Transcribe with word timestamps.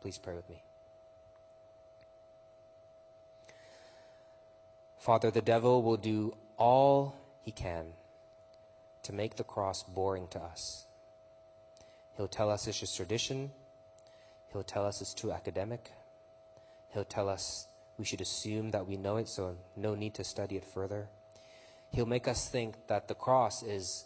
Please 0.00 0.18
pray 0.18 0.34
with 0.34 0.48
me. 0.48 0.62
Father, 4.98 5.30
the 5.30 5.42
devil 5.42 5.82
will 5.82 5.96
do 5.96 6.36
all 6.56 7.14
he 7.42 7.52
can 7.52 7.86
to 9.04 9.12
make 9.12 9.36
the 9.36 9.44
cross 9.44 9.82
boring 9.82 10.28
to 10.28 10.38
us. 10.38 10.86
He'll 12.16 12.28
tell 12.28 12.50
us 12.50 12.66
it's 12.66 12.80
just 12.80 12.96
tradition. 12.96 13.50
He'll 14.52 14.62
tell 14.64 14.84
us 14.84 15.00
it's 15.00 15.14
too 15.14 15.32
academic. 15.32 15.92
He'll 16.92 17.04
tell 17.04 17.28
us 17.28 17.68
we 17.96 18.04
should 18.04 18.20
assume 18.20 18.70
that 18.72 18.86
we 18.86 18.96
know 18.96 19.16
it, 19.16 19.28
so 19.28 19.56
no 19.76 19.94
need 19.94 20.14
to 20.14 20.24
study 20.24 20.56
it 20.56 20.64
further. 20.64 21.08
He'll 21.90 22.06
make 22.06 22.28
us 22.28 22.48
think 22.48 22.74
that 22.88 23.08
the 23.08 23.14
cross 23.14 23.62
is 23.62 24.04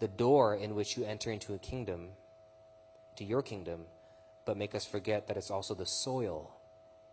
the 0.00 0.08
door 0.08 0.54
in 0.54 0.74
which 0.74 0.96
you 0.96 1.04
enter 1.04 1.30
into 1.30 1.54
a 1.54 1.58
kingdom, 1.58 2.10
to 3.16 3.24
your 3.24 3.42
kingdom, 3.42 3.84
but 4.46 4.56
make 4.56 4.74
us 4.74 4.86
forget 4.86 5.26
that 5.26 5.36
it's 5.36 5.50
also 5.50 5.74
the 5.74 5.84
soil 5.84 6.50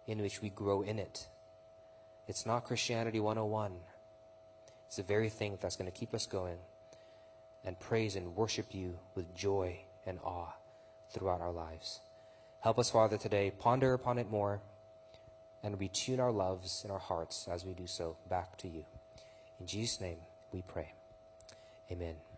in 0.08 0.22
which 0.22 0.42
we 0.42 0.50
grow 0.50 0.84
in 0.84 1.00
it. 1.00 1.28
It's 2.28 2.46
not 2.46 2.64
Christianity 2.64 3.20
101. 3.20 3.74
It's 4.88 4.98
the 4.98 5.04
very 5.04 5.30
thing 5.30 5.58
that's 5.60 5.76
going 5.76 5.92
to 5.92 5.98
keep 5.98 6.14
us 6.14 6.26
going 6.26 6.58
and 7.66 7.78
praise 7.80 8.16
and 8.16 8.36
worship 8.36 8.74
you 8.74 8.98
with 9.16 9.36
joy 9.36 9.80
and 10.06 10.20
awe 10.24 10.54
throughout 11.12 11.42
our 11.42 11.52
lives. 11.52 12.00
Help 12.62 12.80
us, 12.80 12.90
Father, 12.90 13.18
today 13.18 13.52
ponder 13.52 13.94
upon 13.94 14.18
it 14.18 14.30
more 14.30 14.62
and 15.64 15.80
retune 15.80 16.20
our 16.20 16.32
loves 16.32 16.82
and 16.84 16.92
our 16.92 17.00
hearts 17.00 17.48
as 17.52 17.66
we 17.66 17.74
do 17.74 17.88
so 17.88 18.18
back 18.30 18.58
to 18.58 18.68
you. 18.68 18.86
In 19.60 19.66
Jesus' 19.66 20.00
name 20.00 20.18
we 20.52 20.62
pray. 20.62 20.94
Amen. 21.92 22.33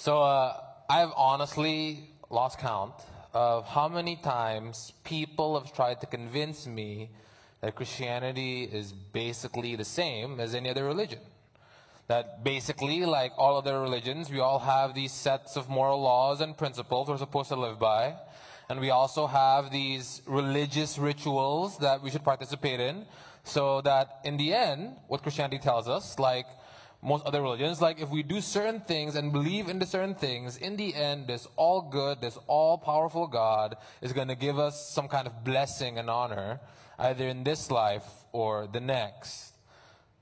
So 0.00 0.22
uh, 0.22 0.56
I've 0.88 1.12
honestly 1.14 2.08
lost 2.30 2.58
count 2.58 2.94
of 3.34 3.68
how 3.68 3.86
many 3.86 4.16
times 4.16 4.94
people 5.04 5.60
have 5.60 5.74
tried 5.74 6.00
to 6.00 6.06
convince 6.06 6.66
me 6.66 7.10
that 7.60 7.74
Christianity 7.74 8.62
is 8.62 8.94
basically 8.94 9.76
the 9.76 9.84
same 9.84 10.40
as 10.40 10.54
any 10.54 10.70
other 10.70 10.86
religion. 10.86 11.18
That 12.06 12.42
basically, 12.42 13.04
like 13.04 13.32
all 13.36 13.58
other 13.58 13.78
religions, 13.78 14.30
we 14.30 14.40
all 14.40 14.58
have 14.60 14.94
these 14.94 15.12
sets 15.12 15.56
of 15.56 15.68
moral 15.68 16.00
laws 16.00 16.40
and 16.40 16.56
principles 16.56 17.10
we're 17.10 17.18
supposed 17.18 17.50
to 17.50 17.56
live 17.56 17.78
by. 17.78 18.14
And 18.70 18.80
we 18.80 18.88
also 18.88 19.26
have 19.26 19.70
these 19.70 20.22
religious 20.24 20.96
rituals 20.96 21.76
that 21.76 22.02
we 22.02 22.08
should 22.08 22.24
participate 22.24 22.80
in. 22.80 23.04
So 23.44 23.82
that 23.82 24.20
in 24.24 24.38
the 24.38 24.54
end, 24.54 24.96
what 25.08 25.20
Christianity 25.20 25.58
tells 25.58 25.90
us, 25.90 26.18
like 26.18 26.46
most 27.02 27.24
other 27.24 27.40
religions. 27.42 27.80
Like 27.80 28.00
if 28.00 28.10
we 28.10 28.22
do 28.22 28.40
certain 28.40 28.80
things 28.80 29.14
and 29.14 29.32
believe 29.32 29.68
into 29.68 29.86
certain 29.86 30.14
things, 30.14 30.56
in 30.56 30.76
the 30.76 30.94
end, 30.94 31.26
this 31.26 31.46
all 31.56 31.82
good, 31.82 32.20
this 32.20 32.38
all 32.46 32.78
powerful 32.78 33.26
God 33.26 33.76
is 34.02 34.12
going 34.12 34.28
to 34.28 34.34
give 34.34 34.58
us 34.58 34.90
some 34.90 35.08
kind 35.08 35.26
of 35.26 35.44
blessing 35.44 35.98
and 35.98 36.10
honor, 36.10 36.60
either 36.98 37.26
in 37.26 37.44
this 37.44 37.70
life 37.70 38.04
or 38.32 38.66
the 38.66 38.80
next. 38.80 39.54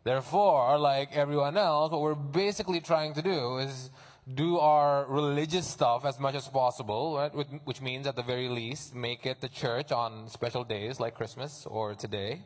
Therefore, 0.04 0.78
like 0.78 1.16
everyone 1.16 1.56
else, 1.56 1.90
what 1.90 2.00
we're 2.00 2.14
basically 2.14 2.80
trying 2.80 3.14
to 3.14 3.22
do 3.22 3.58
is 3.58 3.90
do 4.34 4.58
our 4.58 5.06
religious 5.06 5.66
stuff 5.66 6.04
as 6.04 6.20
much 6.20 6.34
as 6.34 6.46
possible, 6.46 7.16
right? 7.16 7.32
Which 7.64 7.80
means, 7.80 8.06
at 8.06 8.14
the 8.14 8.22
very 8.22 8.48
least, 8.48 8.94
make 8.94 9.26
it 9.26 9.40
to 9.40 9.48
church 9.48 9.90
on 9.90 10.28
special 10.28 10.64
days 10.64 11.00
like 11.00 11.14
Christmas 11.14 11.66
or 11.66 11.94
today. 11.94 12.42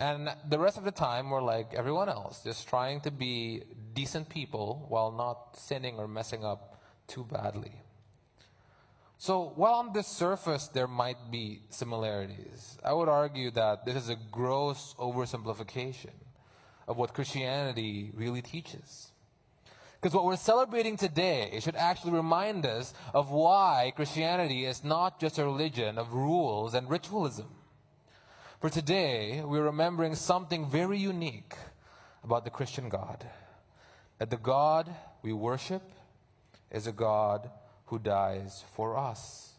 And 0.00 0.34
the 0.48 0.58
rest 0.58 0.78
of 0.78 0.84
the 0.84 0.90
time, 0.90 1.28
we're 1.28 1.42
like 1.42 1.74
everyone 1.74 2.08
else, 2.08 2.42
just 2.42 2.66
trying 2.66 3.02
to 3.02 3.10
be 3.10 3.64
decent 3.92 4.30
people 4.30 4.86
while 4.88 5.12
not 5.12 5.58
sinning 5.58 5.98
or 5.98 6.08
messing 6.08 6.42
up 6.42 6.80
too 7.06 7.24
badly. 7.30 7.72
So, 9.18 9.52
while 9.56 9.74
on 9.74 9.92
the 9.92 10.02
surface 10.02 10.68
there 10.68 10.86
might 10.86 11.30
be 11.30 11.60
similarities, 11.68 12.78
I 12.82 12.94
would 12.94 13.10
argue 13.10 13.50
that 13.50 13.84
this 13.84 13.96
is 13.96 14.08
a 14.08 14.16
gross 14.30 14.94
oversimplification 14.98 16.16
of 16.88 16.96
what 16.96 17.12
Christianity 17.12 18.10
really 18.14 18.40
teaches. 18.40 19.12
Because 20.00 20.14
what 20.14 20.24
we're 20.24 20.36
celebrating 20.36 20.96
today 20.96 21.60
should 21.60 21.76
actually 21.76 22.12
remind 22.12 22.64
us 22.64 22.94
of 23.12 23.30
why 23.30 23.92
Christianity 23.94 24.64
is 24.64 24.82
not 24.82 25.20
just 25.20 25.38
a 25.38 25.44
religion 25.44 25.98
of 25.98 26.14
rules 26.14 26.72
and 26.72 26.88
ritualism. 26.88 27.48
For 28.60 28.68
today, 28.68 29.42
we're 29.42 29.64
remembering 29.64 30.14
something 30.14 30.68
very 30.68 30.98
unique 30.98 31.54
about 32.22 32.44
the 32.44 32.50
Christian 32.50 32.90
God. 32.90 33.26
That 34.18 34.28
the 34.28 34.36
God 34.36 34.94
we 35.22 35.32
worship 35.32 35.80
is 36.70 36.86
a 36.86 36.92
God 36.92 37.50
who 37.86 37.98
dies 37.98 38.62
for 38.76 38.98
us. 38.98 39.54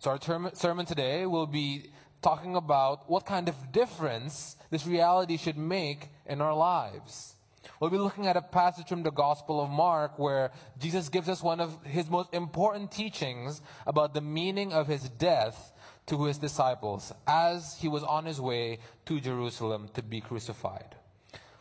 So, 0.00 0.10
our 0.10 0.18
term, 0.18 0.50
sermon 0.52 0.84
today 0.84 1.24
will 1.24 1.46
be 1.46 1.92
talking 2.20 2.56
about 2.56 3.08
what 3.08 3.24
kind 3.24 3.48
of 3.48 3.72
difference 3.72 4.56
this 4.68 4.86
reality 4.86 5.38
should 5.38 5.56
make 5.56 6.10
in 6.26 6.42
our 6.42 6.54
lives. 6.54 7.36
We'll 7.80 7.88
be 7.88 7.96
looking 7.96 8.26
at 8.26 8.36
a 8.36 8.42
passage 8.42 8.88
from 8.88 9.02
the 9.02 9.12
Gospel 9.12 9.62
of 9.62 9.70
Mark 9.70 10.18
where 10.18 10.50
Jesus 10.78 11.08
gives 11.08 11.30
us 11.30 11.42
one 11.42 11.58
of 11.58 11.82
his 11.84 12.10
most 12.10 12.34
important 12.34 12.92
teachings 12.92 13.62
about 13.86 14.12
the 14.12 14.20
meaning 14.20 14.74
of 14.74 14.88
his 14.88 15.08
death 15.08 15.72
to 16.06 16.24
his 16.24 16.38
disciples 16.38 17.12
as 17.26 17.76
he 17.78 17.88
was 17.88 18.02
on 18.02 18.24
his 18.24 18.40
way 18.40 18.78
to 19.06 19.20
Jerusalem 19.20 19.88
to 19.94 20.02
be 20.02 20.20
crucified. 20.20 20.94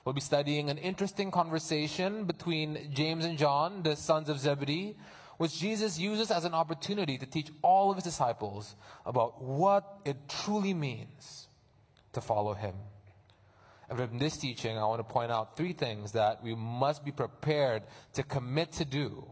We'll 0.06 0.14
be 0.14 0.22
studying 0.22 0.70
an 0.70 0.78
interesting 0.78 1.32
conversation 1.32 2.26
between 2.26 2.92
James 2.94 3.24
and 3.24 3.38
John, 3.38 3.84
the 3.84 3.96
sons 3.96 4.28
of 4.28 4.38
Zebedee, 4.40 4.98
which 5.38 5.58
Jesus 5.58 5.98
uses 5.98 6.30
as 6.30 6.44
an 6.44 6.54
opportunity 6.54 7.18
to 7.18 7.26
teach 7.26 7.50
all 7.62 7.90
of 7.90 7.98
his 7.98 8.04
disciples 8.04 8.76
about 9.06 9.42
what 9.42 10.00
it 10.04 10.18
truly 10.28 10.74
means 10.74 11.48
to 12.12 12.22
follow 12.22 12.54
him. 12.54 12.76
And 13.90 13.98
from 13.98 14.20
this 14.20 14.38
teaching, 14.38 14.78
I 14.78 14.86
want 14.86 15.00
to 15.00 15.14
point 15.14 15.32
out 15.32 15.56
three 15.56 15.74
things 15.74 16.14
that 16.14 16.44
we 16.44 16.56
must 16.56 17.06
be 17.06 17.12
prepared 17.12 17.84
to 18.14 18.24
commit 18.24 18.74
to 18.74 18.86
do 18.86 19.26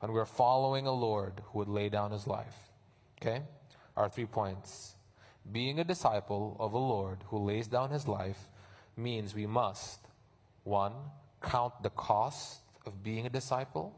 when 0.00 0.12
we're 0.12 0.24
following 0.24 0.86
a 0.86 0.92
Lord 0.92 1.42
who 1.46 1.58
would 1.60 1.68
lay 1.68 1.88
down 1.88 2.10
his 2.10 2.26
life. 2.26 2.54
Okay? 3.20 3.42
Our 3.96 4.08
three 4.08 4.26
points. 4.26 4.94
Being 5.52 5.78
a 5.78 5.84
disciple 5.84 6.56
of 6.58 6.72
a 6.72 6.78
Lord 6.78 7.18
who 7.28 7.38
lays 7.38 7.68
down 7.68 7.90
his 7.90 8.06
life 8.08 8.50
means 8.96 9.34
we 9.34 9.46
must, 9.46 10.00
one, 10.64 10.92
count 11.42 11.82
the 11.82 11.90
cost 11.90 12.60
of 12.84 13.02
being 13.02 13.26
a 13.26 13.30
disciple. 13.30 13.94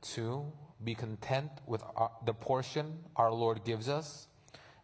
Two, 0.00 0.44
be 0.84 0.94
content 0.94 1.50
with 1.66 1.82
our, 1.96 2.10
the 2.24 2.34
portion 2.34 2.98
our 3.16 3.32
Lord 3.32 3.64
gives 3.64 3.88
us. 3.88 4.28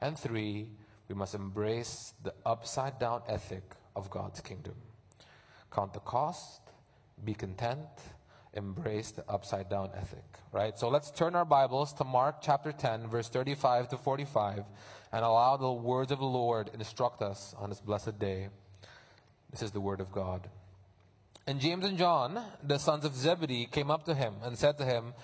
And 0.01 0.19
three, 0.19 0.69
we 1.09 1.15
must 1.15 1.35
embrace 1.35 2.15
the 2.23 2.35
upside 2.45 2.99
down 2.99 3.23
ethic 3.29 3.63
of 3.97 4.11
God's 4.11 4.41
kingdom. 4.41 4.75
Count 5.71 5.93
the 5.93 6.01
cost, 6.01 6.61
be 7.25 7.35
content, 7.35 7.89
embrace 8.55 9.11
the 9.11 9.29
upside 9.29 9.69
down 9.69 9.91
ethic, 9.95 10.25
right? 10.53 10.79
So 10.79 10.89
let's 10.89 11.11
turn 11.11 11.35
our 11.35 11.45
Bibles 11.45 11.93
to 11.95 12.05
Mark 12.05 12.37
chapter 12.43 12.73
10, 12.73 13.09
verse 13.09 13.29
35 13.29 13.89
to 13.91 13.97
45, 13.97 14.65
and 15.13 15.25
allow 15.25 15.57
the 15.57 15.73
words 15.73 16.13
of 16.13 16.19
the 16.19 16.25
Lord 16.25 16.71
instruct 16.75 17.23
us 17.23 17.55
on 17.59 17.69
this 17.71 17.81
blessed 17.81 18.19
day. 18.19 18.49
This 19.51 19.63
is 19.63 19.71
the 19.71 19.81
word 19.81 20.01
of 20.01 20.13
God. 20.13 20.49
And 21.47 21.61
James 21.61 21.85
and 21.85 21.97
John, 21.97 22.43
the 22.63 22.79
sons 22.79 23.05
of 23.05 23.15
Zebedee, 23.15 23.67
came 23.67 23.91
up 23.91 24.05
to 24.05 24.15
him 24.15 24.35
and 24.43 24.59
said 24.59 24.77
to 24.79 24.85
him, 24.85 25.15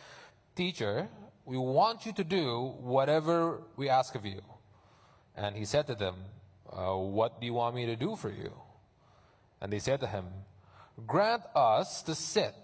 Teacher, 0.56 1.08
we 1.44 1.58
want 1.58 2.06
you 2.06 2.12
to 2.14 2.24
do 2.24 2.74
whatever 2.80 3.60
we 3.76 3.88
ask 3.88 4.14
of 4.14 4.24
you. 4.24 4.40
And 5.36 5.56
he 5.56 5.64
said 5.64 5.87
to 5.88 5.94
them, 5.94 6.14
uh, 6.72 6.94
What 6.94 7.40
do 7.40 7.46
you 7.46 7.52
want 7.52 7.75
me 7.75 7.87
to 7.87 7.96
do 7.96 8.16
for 8.16 8.31
you? 8.31 8.52
And 9.60 9.72
they 9.72 9.78
said 9.78 10.00
to 10.00 10.06
him, 10.06 10.25
Grant 11.06 11.43
us 11.54 12.02
to 12.02 12.14
sit 12.14 12.54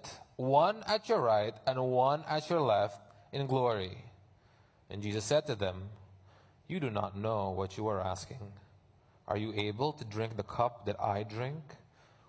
one 0.40 0.82
at 0.86 1.06
your 1.06 1.20
right 1.20 1.54
and 1.66 1.78
one 1.78 2.24
at 2.26 2.48
your 2.48 2.62
left 2.62 2.98
in 3.30 3.46
glory. 3.46 3.98
And 4.88 5.02
Jesus 5.02 5.22
said 5.24 5.46
to 5.46 5.54
them, 5.54 5.90
You 6.66 6.80
do 6.80 6.88
not 6.88 7.14
know 7.16 7.50
what 7.50 7.76
you 7.76 7.86
are 7.88 8.00
asking. 8.00 8.40
Are 9.28 9.36
you 9.36 9.52
able 9.54 9.92
to 9.92 10.04
drink 10.04 10.38
the 10.38 10.42
cup 10.42 10.86
that 10.86 10.98
I 10.98 11.24
drink, 11.24 11.62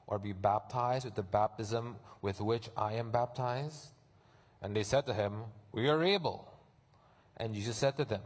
or 0.08 0.20
be 0.20 0.34
baptized 0.34 1.06
with 1.06 1.16
the 1.16 1.24
baptism 1.24 1.96
with 2.22 2.42
which 2.42 2.70
I 2.76 2.94
am 2.94 3.12
baptized? 3.12 3.88
And 4.62 4.76
they 4.76 4.84
said 4.84 5.06
to 5.06 5.14
him, 5.14 5.46
We 5.72 5.88
are 5.88 6.04
able. 6.04 6.52
And 7.38 7.56
Jesus 7.56 7.78
said 7.78 7.96
to 7.96 8.04
them, 8.04 8.22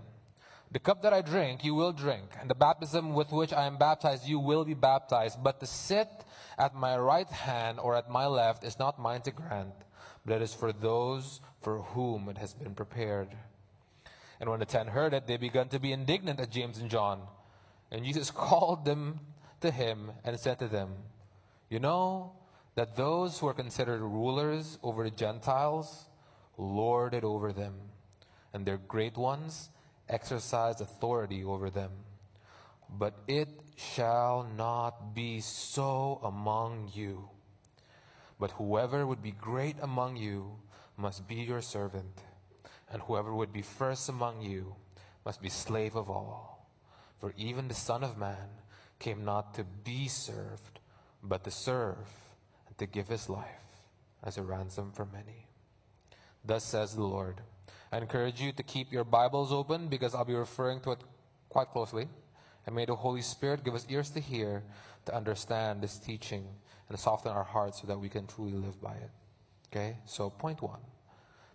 The 0.72 0.80
cup 0.80 1.04
that 1.04 1.14
I 1.14 1.22
drink, 1.22 1.64
you 1.64 1.76
will 1.76 1.94
drink, 1.94 2.26
and 2.42 2.50
the 2.50 2.56
baptism 2.56 3.14
with 3.14 3.32
which 3.32 3.54
I 3.54 3.68
am 3.68 3.78
baptized, 3.78 4.28
you 4.28 4.40
will 4.40 4.66
be 4.66 4.74
baptized. 4.74 5.44
But 5.44 5.60
to 5.60 5.68
sit 5.68 6.10
at 6.58 6.76
my 6.76 6.98
right 6.98 7.30
hand 7.30 7.80
or 7.80 7.96
at 7.96 8.10
my 8.10 8.26
left 8.26 8.64
is 8.64 8.80
not 8.80 9.00
mine 9.00 9.22
to 9.22 9.32
grant, 9.32 9.74
but 10.26 10.36
it 10.36 10.42
is 10.42 10.54
for 10.54 10.72
those 10.72 11.42
for 11.62 11.82
whom 11.82 12.30
it 12.30 12.38
has 12.38 12.54
been 12.54 12.76
prepared. 12.76 13.36
And 14.40 14.50
when 14.50 14.60
the 14.60 14.66
ten 14.66 14.88
heard 14.88 15.14
it, 15.14 15.28
they 15.28 15.38
began 15.38 15.70
to 15.70 15.80
be 15.80 15.92
indignant 15.92 16.40
at 16.40 16.52
James 16.52 16.78
and 16.80 16.90
John. 16.90 17.22
And 17.92 18.04
Jesus 18.06 18.32
called 18.32 18.86
them 18.86 19.20
to 19.62 19.72
him 19.72 20.12
and 20.24 20.40
said 20.40 20.60
to 20.60 20.68
them, 20.68 20.92
You 21.70 21.80
know 21.80 22.34
that 22.76 22.96
those 22.96 23.40
who 23.40 23.48
are 23.48 23.54
considered 23.54 24.02
rulers 24.02 24.78
over 24.84 25.04
the 25.04 25.16
Gentiles 25.16 26.06
lord 26.58 27.14
it 27.14 27.24
over 27.24 27.52
them, 27.52 27.74
and 28.54 28.66
their 28.66 28.78
great 28.78 29.18
ones 29.18 29.70
exercise 30.10 30.82
authority 30.82 31.44
over 31.44 31.70
them. 31.70 31.92
But 32.90 33.16
it 33.28 33.50
shall 33.76 34.48
not 34.58 35.14
be 35.14 35.42
so 35.42 36.20
among 36.24 36.92
you. 36.94 37.30
But 38.40 38.52
whoever 38.52 39.06
would 39.06 39.22
be 39.22 39.32
great 39.32 39.76
among 39.82 40.18
you 40.18 40.60
must 40.98 41.28
be 41.28 41.36
your 41.36 41.62
servant, 41.62 42.22
and 42.92 43.02
whoever 43.02 43.34
would 43.34 43.54
be 43.54 43.62
first 43.62 44.10
among 44.10 44.42
you 44.42 44.76
must 45.26 45.42
be 45.42 45.50
slave 45.50 45.96
of 45.96 46.10
all. 46.10 46.70
For 47.20 47.34
even 47.38 47.68
the 47.68 47.74
Son 47.74 48.04
of 48.04 48.18
Man 48.18 48.50
came 49.00 49.26
not 49.26 49.54
to 49.56 49.64
be 49.64 50.08
served, 50.08 50.80
but 51.24 51.44
to 51.44 51.52
serve, 51.52 52.08
and 52.68 52.78
to 52.78 52.86
give 52.86 53.08
his 53.08 53.30
life 53.30 53.48
as 54.24 54.38
a 54.38 54.44
ransom 54.44 54.92
for 54.92 55.06
many. 55.06 55.48
Thus 56.44 56.64
says 56.64 56.96
the 56.96 57.04
Lord. 57.04 57.42
I 57.92 57.98
encourage 57.98 58.42
you 58.42 58.52
to 58.52 58.64
keep 58.64 58.92
your 58.92 59.04
Bibles 59.04 59.52
open 59.52 59.88
because 59.88 60.14
I'll 60.14 60.26
be 60.26 60.36
referring 60.36 60.82
to 60.82 60.92
it 60.92 61.04
quite 61.50 61.70
closely. 61.70 62.08
And 62.66 62.76
may 62.76 62.86
the 62.86 62.96
Holy 62.96 63.22
Spirit 63.22 63.64
give 63.64 63.76
us 63.76 63.86
ears 63.90 64.10
to 64.12 64.20
hear, 64.20 64.64
to 65.06 65.16
understand 65.16 65.82
this 65.82 65.98
teaching, 65.98 66.48
and 66.90 67.00
soften 67.00 67.32
our 67.32 67.44
hearts 67.44 67.82
so 67.82 67.88
that 67.88 68.00
we 68.00 68.10
can 68.10 68.28
truly 68.28 68.54
live 68.54 68.82
by 68.82 68.94
it. 68.94 69.10
Okay? 69.72 69.98
So, 70.06 70.30
point 70.30 70.62
one 70.62 70.80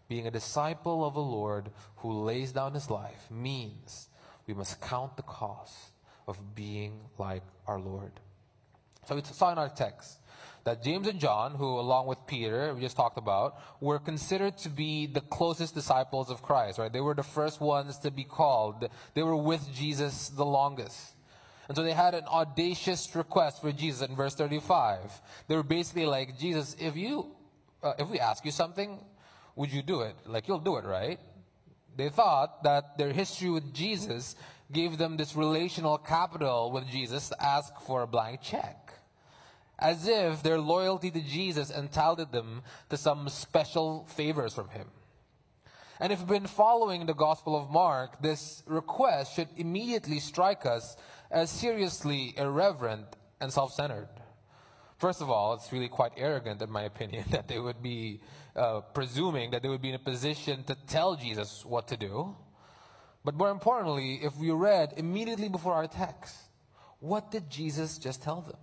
being 0.08 0.26
a 0.26 0.30
disciple 0.30 1.04
of 1.04 1.14
the 1.14 1.20
Lord 1.20 1.70
who 1.96 2.24
lays 2.24 2.50
down 2.50 2.74
his 2.74 2.90
life 2.90 3.30
means 3.30 4.08
we 4.48 4.54
must 4.54 4.80
count 4.80 5.16
the 5.16 5.22
cost 5.22 5.76
of 6.26 6.56
being 6.56 7.00
like 7.16 7.44
our 7.68 7.78
Lord. 7.78 8.12
So, 9.06 9.14
we 9.14 9.22
saw 9.22 9.52
in 9.52 9.58
our 9.58 9.68
text 9.68 10.18
that 10.64 10.82
James 10.82 11.06
and 11.06 11.18
John, 11.18 11.54
who 11.54 11.78
along 11.78 12.06
with 12.06 12.18
Peter, 12.26 12.74
we 12.74 12.80
just 12.80 12.96
talked 12.96 13.18
about, 13.18 13.58
were 13.80 13.98
considered 13.98 14.58
to 14.58 14.68
be 14.68 15.06
the 15.06 15.20
closest 15.20 15.74
disciples 15.74 16.30
of 16.30 16.42
Christ, 16.42 16.78
right? 16.78 16.92
They 16.92 17.00
were 17.00 17.14
the 17.14 17.22
first 17.22 17.60
ones 17.60 17.98
to 17.98 18.10
be 18.10 18.24
called. 18.24 18.88
They 19.14 19.22
were 19.22 19.36
with 19.36 19.72
Jesus 19.72 20.28
the 20.28 20.44
longest. 20.44 21.14
And 21.68 21.76
so 21.76 21.82
they 21.82 21.92
had 21.92 22.14
an 22.14 22.24
audacious 22.24 23.14
request 23.14 23.62
for 23.62 23.72
Jesus 23.72 24.08
in 24.08 24.16
verse 24.16 24.34
35. 24.34 24.98
They 25.46 25.54
were 25.54 25.62
basically 25.62 26.06
like, 26.06 26.38
Jesus, 26.38 26.76
if 26.80 26.96
you, 26.96 27.30
uh, 27.82 27.92
if 27.98 28.08
we 28.08 28.18
ask 28.18 28.44
you 28.44 28.50
something, 28.50 28.98
would 29.54 29.72
you 29.72 29.82
do 29.82 30.00
it? 30.00 30.16
Like, 30.26 30.48
you'll 30.48 30.58
do 30.58 30.76
it, 30.76 30.84
right? 30.84 31.20
They 31.96 32.08
thought 32.08 32.64
that 32.64 32.98
their 32.98 33.12
history 33.12 33.50
with 33.50 33.72
Jesus 33.72 34.34
gave 34.72 34.98
them 34.98 35.16
this 35.16 35.36
relational 35.36 35.98
capital 35.98 36.70
with 36.72 36.88
Jesus 36.88 37.28
to 37.28 37.42
ask 37.42 37.72
for 37.86 38.02
a 38.02 38.06
blank 38.06 38.40
check 38.40 38.79
as 39.80 40.06
if 40.06 40.42
their 40.42 40.58
loyalty 40.58 41.10
to 41.10 41.20
Jesus 41.20 41.70
entitled 41.70 42.30
them 42.32 42.62
to 42.90 42.96
some 42.96 43.28
special 43.28 44.06
favors 44.08 44.54
from 44.54 44.68
him. 44.68 44.88
And 45.98 46.12
if 46.12 46.20
we've 46.20 46.28
been 46.28 46.46
following 46.46 47.06
the 47.06 47.14
Gospel 47.14 47.56
of 47.56 47.70
Mark, 47.70 48.22
this 48.22 48.62
request 48.66 49.34
should 49.34 49.48
immediately 49.56 50.18
strike 50.18 50.64
us 50.64 50.96
as 51.30 51.50
seriously 51.50 52.34
irreverent 52.36 53.06
and 53.40 53.52
self 53.52 53.72
centered. 53.72 54.08
First 54.98 55.22
of 55.22 55.30
all, 55.30 55.54
it's 55.54 55.72
really 55.72 55.88
quite 55.88 56.12
arrogant, 56.16 56.60
in 56.60 56.70
my 56.70 56.82
opinion, 56.82 57.24
that 57.30 57.48
they 57.48 57.58
would 57.58 57.82
be 57.82 58.20
uh, 58.56 58.80
presuming 58.92 59.50
that 59.50 59.62
they 59.62 59.68
would 59.68 59.82
be 59.82 59.90
in 59.90 59.94
a 59.94 59.98
position 59.98 60.62
to 60.64 60.74
tell 60.86 61.16
Jesus 61.16 61.64
what 61.64 61.88
to 61.88 61.96
do. 61.96 62.36
But 63.24 63.34
more 63.34 63.50
importantly, 63.50 64.20
if 64.22 64.36
we 64.36 64.50
read 64.50 64.94
immediately 64.96 65.48
before 65.48 65.74
our 65.74 65.86
text, 65.86 66.34
what 67.00 67.30
did 67.30 67.50
Jesus 67.50 67.98
just 67.98 68.22
tell 68.22 68.40
them? 68.40 68.56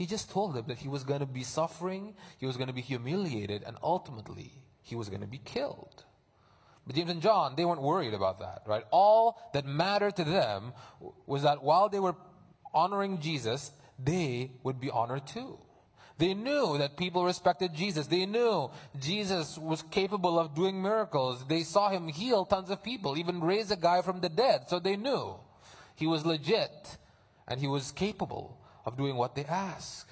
He 0.00 0.06
just 0.06 0.30
told 0.30 0.54
them 0.54 0.64
that 0.68 0.78
he 0.78 0.88
was 0.88 1.04
going 1.04 1.20
to 1.20 1.26
be 1.26 1.42
suffering, 1.42 2.14
he 2.38 2.46
was 2.46 2.56
going 2.56 2.68
to 2.68 2.72
be 2.72 2.80
humiliated, 2.80 3.64
and 3.66 3.76
ultimately, 3.82 4.50
he 4.80 4.96
was 4.96 5.10
going 5.10 5.20
to 5.20 5.26
be 5.26 5.42
killed. 5.44 6.04
But 6.86 6.96
James 6.96 7.10
and 7.10 7.20
John, 7.20 7.52
they 7.54 7.66
weren't 7.66 7.82
worried 7.82 8.14
about 8.14 8.38
that, 8.38 8.62
right? 8.66 8.84
All 8.90 9.38
that 9.52 9.66
mattered 9.66 10.16
to 10.16 10.24
them 10.24 10.72
was 11.26 11.42
that 11.42 11.62
while 11.62 11.90
they 11.90 12.00
were 12.00 12.14
honoring 12.72 13.20
Jesus, 13.20 13.72
they 14.02 14.52
would 14.62 14.80
be 14.80 14.88
honored 14.88 15.26
too. 15.26 15.58
They 16.16 16.32
knew 16.32 16.78
that 16.78 16.96
people 16.96 17.26
respected 17.26 17.74
Jesus. 17.74 18.06
They 18.06 18.24
knew 18.24 18.70
Jesus 18.98 19.58
was 19.58 19.82
capable 19.82 20.38
of 20.38 20.54
doing 20.54 20.80
miracles. 20.80 21.44
They 21.46 21.62
saw 21.62 21.90
him 21.90 22.08
heal 22.08 22.46
tons 22.46 22.70
of 22.70 22.82
people, 22.82 23.18
even 23.18 23.42
raise 23.42 23.70
a 23.70 23.76
guy 23.76 24.00
from 24.00 24.22
the 24.22 24.30
dead. 24.30 24.62
So 24.68 24.78
they 24.78 24.96
knew 24.96 25.34
he 25.94 26.06
was 26.06 26.24
legit 26.24 26.96
and 27.46 27.60
he 27.60 27.66
was 27.66 27.92
capable 27.92 28.59
of 28.84 28.96
doing 28.96 29.16
what 29.16 29.34
they 29.34 29.44
ask. 29.44 30.08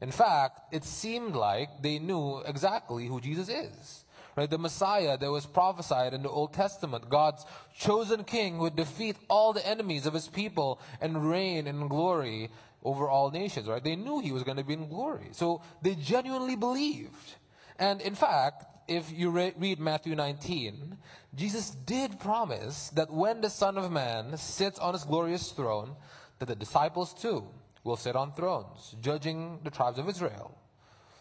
In 0.00 0.10
fact, 0.10 0.72
it 0.72 0.84
seemed 0.84 1.34
like 1.34 1.82
they 1.82 1.98
knew 1.98 2.38
exactly 2.46 3.06
who 3.06 3.20
Jesus 3.20 3.48
is. 3.48 4.04
Right? 4.36 4.48
The 4.48 4.58
Messiah 4.58 5.18
that 5.18 5.30
was 5.30 5.44
prophesied 5.44 6.14
in 6.14 6.22
the 6.22 6.30
Old 6.30 6.54
Testament, 6.54 7.10
God's 7.10 7.44
chosen 7.76 8.24
king 8.24 8.58
would 8.58 8.76
defeat 8.76 9.16
all 9.28 9.52
the 9.52 9.66
enemies 9.66 10.06
of 10.06 10.14
his 10.14 10.28
people 10.28 10.80
and 11.00 11.28
reign 11.28 11.66
in 11.66 11.88
glory 11.88 12.50
over 12.82 13.08
all 13.08 13.30
nations, 13.30 13.66
right? 13.68 13.82
They 13.82 13.96
knew 13.96 14.20
he 14.20 14.32
was 14.32 14.42
going 14.42 14.56
to 14.56 14.64
be 14.64 14.72
in 14.72 14.88
glory. 14.88 15.28
So 15.32 15.60
they 15.82 15.94
genuinely 15.94 16.56
believed. 16.56 17.34
And 17.78 18.00
in 18.00 18.14
fact, 18.14 18.64
if 18.88 19.12
you 19.12 19.30
re- 19.30 19.52
read 19.58 19.78
Matthew 19.78 20.14
19, 20.14 20.96
Jesus 21.34 21.70
did 21.70 22.18
promise 22.18 22.88
that 22.90 23.12
when 23.12 23.40
the 23.40 23.50
Son 23.50 23.76
of 23.76 23.92
Man 23.92 24.36
sits 24.36 24.78
on 24.78 24.94
his 24.94 25.04
glorious 25.04 25.52
throne, 25.52 25.96
that 26.38 26.46
the 26.46 26.54
disciples 26.56 27.12
too 27.12 27.46
will 27.84 27.96
sit 27.96 28.16
on 28.16 28.32
thrones, 28.32 28.94
judging 29.00 29.60
the 29.64 29.70
tribes 29.70 29.98
of 29.98 30.08
Israel. 30.08 30.56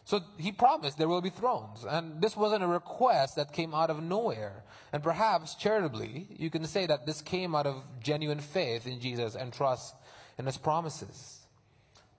So 0.05 0.21
he 0.37 0.51
promised 0.51 0.97
there 0.97 1.07
will 1.07 1.21
be 1.21 1.29
thrones. 1.29 1.85
And 1.87 2.19
this 2.19 2.35
wasn't 2.35 2.63
a 2.63 2.67
request 2.67 3.35
that 3.35 3.53
came 3.53 3.75
out 3.75 3.91
of 3.91 4.01
nowhere. 4.01 4.63
And 4.91 5.03
perhaps, 5.03 5.53
charitably, 5.53 6.27
you 6.35 6.49
can 6.49 6.65
say 6.65 6.87
that 6.87 7.05
this 7.05 7.21
came 7.21 7.53
out 7.53 7.67
of 7.67 7.83
genuine 8.01 8.39
faith 8.39 8.87
in 8.87 8.99
Jesus 8.99 9.35
and 9.35 9.53
trust 9.53 9.93
in 10.39 10.47
his 10.47 10.57
promises. 10.57 11.45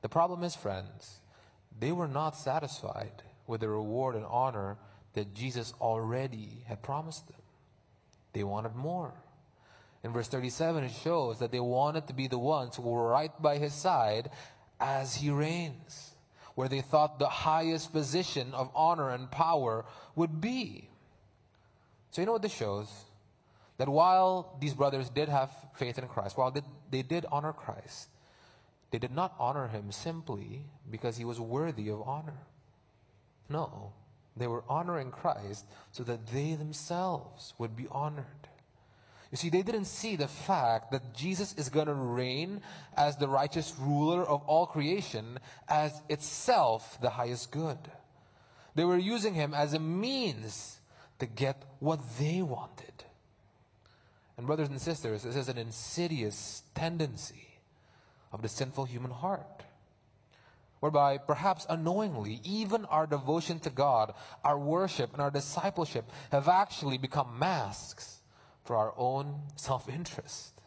The 0.02 0.08
problem 0.08 0.44
is, 0.44 0.54
friends, 0.54 1.18
they 1.78 1.90
were 1.90 2.06
not 2.06 2.36
satisfied 2.36 3.24
with 3.46 3.60
the 3.60 3.68
reward 3.68 4.14
and 4.14 4.24
honor 4.24 4.78
that 5.14 5.34
Jesus 5.34 5.74
already 5.80 6.62
had 6.66 6.82
promised 6.82 7.26
them. 7.26 7.42
They 8.32 8.44
wanted 8.44 8.76
more. 8.76 9.12
In 10.02 10.12
verse 10.12 10.28
37, 10.28 10.84
it 10.84 10.92
shows 11.02 11.38
that 11.40 11.52
they 11.52 11.60
wanted 11.60 12.06
to 12.06 12.14
be 12.14 12.26
the 12.26 12.38
ones 12.38 12.76
who 12.76 12.82
were 12.82 13.08
right 13.08 13.30
by 13.40 13.58
his 13.58 13.74
side 13.74 14.30
as 14.80 15.14
he 15.14 15.30
reigns, 15.30 16.14
where 16.54 16.68
they 16.68 16.80
thought 16.80 17.18
the 17.18 17.28
highest 17.28 17.92
position 17.92 18.54
of 18.54 18.70
honor 18.74 19.10
and 19.10 19.30
power 19.30 19.84
would 20.16 20.40
be. 20.40 20.88
So, 22.10 22.22
you 22.22 22.26
know 22.26 22.32
what 22.32 22.42
this 22.42 22.54
shows? 22.54 22.88
That 23.76 23.88
while 23.88 24.56
these 24.60 24.74
brothers 24.74 25.10
did 25.10 25.28
have 25.28 25.50
faith 25.76 25.98
in 25.98 26.08
Christ, 26.08 26.36
while 26.36 26.50
they, 26.50 26.62
they 26.90 27.02
did 27.02 27.26
honor 27.30 27.52
Christ, 27.52 28.08
they 28.90 28.98
did 28.98 29.12
not 29.12 29.34
honor 29.38 29.68
him 29.68 29.92
simply 29.92 30.64
because 30.90 31.16
he 31.16 31.24
was 31.24 31.38
worthy 31.38 31.88
of 31.90 32.02
honor. 32.02 32.38
No, 33.48 33.92
they 34.36 34.46
were 34.46 34.64
honoring 34.68 35.10
Christ 35.10 35.66
so 35.92 36.02
that 36.04 36.26
they 36.28 36.54
themselves 36.54 37.54
would 37.58 37.76
be 37.76 37.86
honored. 37.90 38.48
You 39.30 39.36
see, 39.36 39.48
they 39.48 39.62
didn't 39.62 39.84
see 39.84 40.16
the 40.16 40.26
fact 40.26 40.90
that 40.90 41.14
Jesus 41.14 41.54
is 41.54 41.68
going 41.68 41.86
to 41.86 41.94
reign 41.94 42.62
as 42.96 43.16
the 43.16 43.28
righteous 43.28 43.74
ruler 43.78 44.24
of 44.24 44.42
all 44.42 44.66
creation 44.66 45.38
as 45.68 46.02
itself 46.08 46.98
the 47.00 47.10
highest 47.10 47.52
good. 47.52 47.78
They 48.74 48.84
were 48.84 48.98
using 48.98 49.34
him 49.34 49.54
as 49.54 49.72
a 49.72 49.78
means 49.78 50.80
to 51.20 51.26
get 51.26 51.62
what 51.78 52.00
they 52.18 52.42
wanted. 52.42 53.04
And, 54.36 54.46
brothers 54.46 54.68
and 54.68 54.80
sisters, 54.80 55.22
this 55.22 55.36
is 55.36 55.48
an 55.48 55.58
insidious 55.58 56.62
tendency 56.74 57.46
of 58.32 58.42
the 58.42 58.48
sinful 58.48 58.86
human 58.86 59.10
heart. 59.10 59.62
Whereby, 60.80 61.18
perhaps 61.18 61.66
unknowingly, 61.68 62.40
even 62.42 62.86
our 62.86 63.06
devotion 63.06 63.60
to 63.60 63.70
God, 63.70 64.14
our 64.42 64.58
worship, 64.58 65.12
and 65.12 65.20
our 65.20 65.30
discipleship 65.30 66.10
have 66.32 66.48
actually 66.48 66.96
become 66.96 67.38
masks 67.38 68.19
our 68.76 68.94
own 68.96 69.42
self 69.56 69.88
interest. 69.88 70.60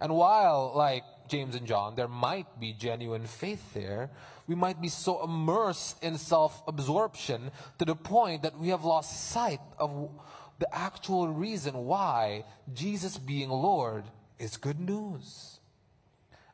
And 0.00 0.14
while, 0.14 0.72
like 0.74 1.04
James 1.28 1.54
and 1.54 1.66
John, 1.66 1.94
there 1.96 2.08
might 2.08 2.60
be 2.60 2.72
genuine 2.72 3.26
faith 3.26 3.74
there, 3.74 4.10
we 4.46 4.54
might 4.54 4.80
be 4.80 4.88
so 4.88 5.22
immersed 5.22 6.02
in 6.02 6.16
self 6.18 6.62
absorption 6.66 7.50
to 7.78 7.84
the 7.84 7.94
point 7.94 8.42
that 8.42 8.58
we 8.58 8.68
have 8.68 8.84
lost 8.84 9.30
sight 9.30 9.60
of 9.78 10.10
the 10.58 10.74
actual 10.74 11.28
reason 11.28 11.74
why 11.86 12.44
Jesus 12.72 13.18
being 13.18 13.50
Lord 13.50 14.04
is 14.38 14.56
good 14.56 14.80
news. 14.80 15.60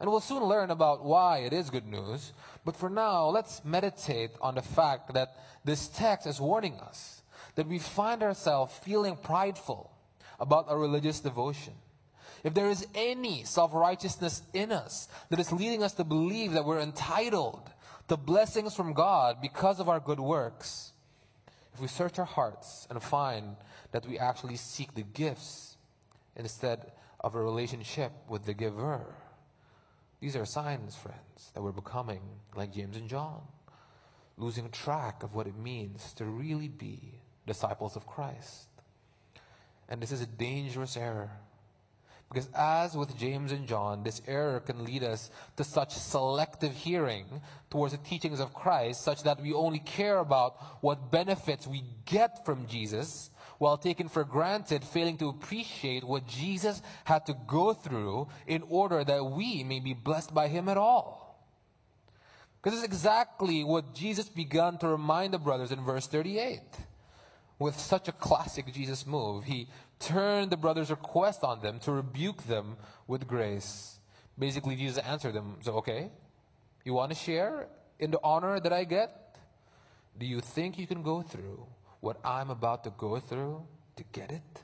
And 0.00 0.11
we'll 0.11 0.21
soon 0.21 0.43
learn 0.43 0.71
about 0.71 1.05
why 1.05 1.38
it 1.38 1.53
is 1.53 1.71
good 1.71 1.87
news, 1.87 2.33
but 2.64 2.76
for 2.76 2.91
now, 2.91 3.29
let's 3.29 3.64
meditate 3.64 4.33
on 4.41 4.57
the 4.57 4.62
fact 4.62 5.14
that 5.14 5.37
this 5.64 5.88
text 5.88 6.26
is 6.26 6.41
warning 6.41 6.75
us 6.81 7.23
that 7.55 7.69
we 7.69 7.79
find 7.79 8.23
ourselves 8.23 8.76
feeling 8.83 9.17
prideful 9.17 9.94
about 10.41 10.69
our 10.69 10.79
religious 10.79 11.21
devotion. 11.21 11.75
If 12.43 12.53
there 12.53 12.69
is 12.69 12.87
any 12.95 13.45
self 13.45 13.73
righteousness 13.73 14.43
in 14.53 14.71
us 14.71 15.09
that 15.31 15.41
is 15.41 15.50
leading 15.50 15.83
us 15.83 15.95
to 15.95 16.05
believe 16.05 16.53
that 16.53 16.64
we're 16.64 16.81
entitled 16.81 17.71
to 18.09 18.17
blessings 18.17 18.75
from 18.75 18.93
God 18.93 19.38
because 19.41 19.81
of 19.81 19.88
our 19.88 19.99
good 19.99 20.21
works, 20.21 20.93
if 21.73 21.81
we 21.81 21.88
search 21.88 22.19
our 22.19 22.25
hearts 22.25 22.87
and 22.91 23.03
find 23.03 23.57
that 23.93 24.07
we 24.07 24.19
actually 24.19 24.57
seek 24.57 24.95
the 24.95 25.03
gifts 25.03 25.76
instead 26.37 26.93
of 27.21 27.35
a 27.35 27.43
relationship 27.43 28.12
with 28.29 28.45
the 28.45 28.55
giver, 28.55 29.07
these 30.21 30.37
are 30.37 30.45
signs, 30.45 30.95
friends, 30.95 31.50
that 31.55 31.62
we're 31.62 31.73
becoming 31.73 32.21
like 32.55 32.73
James 32.73 32.97
and 32.97 33.09
John, 33.09 33.41
losing 34.37 34.71
track 34.71 35.23
of 35.23 35.35
what 35.35 35.47
it 35.47 35.57
means 35.57 36.12
to 36.14 36.26
really 36.26 36.69
be 36.69 37.21
disciples 37.47 37.97
of 37.97 38.07
Christ. 38.07 38.69
And 39.88 40.00
this 40.00 40.12
is 40.12 40.21
a 40.21 40.26
dangerous 40.26 40.97
error. 40.97 41.31
Because 42.29 42.49
as 42.57 42.97
with 42.97 43.17
James 43.17 43.53
and 43.53 43.69
John, 43.69 44.03
this 44.03 44.21
error 44.26 44.59
can 44.59 44.85
lead 44.85 45.05
us 45.05 45.31
to 45.57 45.62
such 45.62 45.93
selective 45.93 46.73
hearing 46.73 47.26
towards 47.71 47.93
the 47.93 47.99
teachings 47.99 48.41
of 48.41 48.53
Christ, 48.53 49.03
such 49.03 49.23
that 49.23 49.41
we 49.41 49.53
only 49.53 49.79
care 49.79 50.19
about 50.19 50.57
what 50.81 51.12
benefits 51.12 51.67
we 51.67 51.85
get 52.07 52.45
from 52.45 52.67
Jesus, 52.67 53.31
while 53.59 53.76
taking 53.76 54.09
for 54.09 54.25
granted, 54.25 54.83
failing 54.83 55.17
to 55.19 55.29
appreciate 55.29 56.03
what 56.03 56.26
Jesus 56.26 56.83
had 57.05 57.25
to 57.26 57.37
go 57.47 57.73
through 57.73 58.26
in 58.49 58.64
order 58.69 59.05
that 59.05 59.25
we 59.25 59.62
may 59.62 59.79
be 59.79 59.95
blessed 59.95 60.35
by 60.35 60.49
him 60.49 60.69
at 60.69 60.76
all. 60.76 61.25
Because 62.61 62.79
it's 62.79 62.88
exactly 62.88 63.62
what 63.62 63.95
Jesus 63.95 64.29
began 64.29 64.79
to 64.79 64.88
remind 64.88 65.35
the 65.35 65.38
brothers 65.38 65.71
in 65.71 65.85
verse 65.85 66.07
38 66.09 66.62
with 67.64 67.80
such 67.80 68.09
a 68.09 68.12
classic 68.12 68.71
Jesus 68.75 69.06
move. 69.06 69.44
He 69.44 69.68
turned 69.99 70.50
the 70.52 70.56
brothers' 70.59 70.90
request 70.90 71.42
on 71.42 71.62
them 71.62 71.78
to 71.80 71.92
rebuke 71.92 72.42
them 72.47 72.76
with 73.06 73.26
grace. 73.26 73.99
Basically, 74.38 74.76
Jesus 74.76 74.99
answered 74.99 75.33
them 75.33 75.56
So, 75.62 75.76
okay, 75.76 76.11
you 76.85 76.92
want 76.92 77.11
to 77.12 77.16
share 77.16 77.68
in 77.99 78.11
the 78.11 78.21
honor 78.23 78.61
that 78.61 78.75
I 78.75 78.85
get? 78.85 79.38
Do 80.18 80.26
you 80.26 80.40
think 80.40 80.76
you 80.78 80.87
can 80.87 81.02
go 81.02 81.23
through 81.23 81.64
what 82.00 82.18
I'm 82.23 82.50
about 82.50 82.85
to 82.85 82.90
go 82.99 83.18
through 83.18 83.62
to 83.97 84.04
get 84.12 84.30
it? 84.30 84.62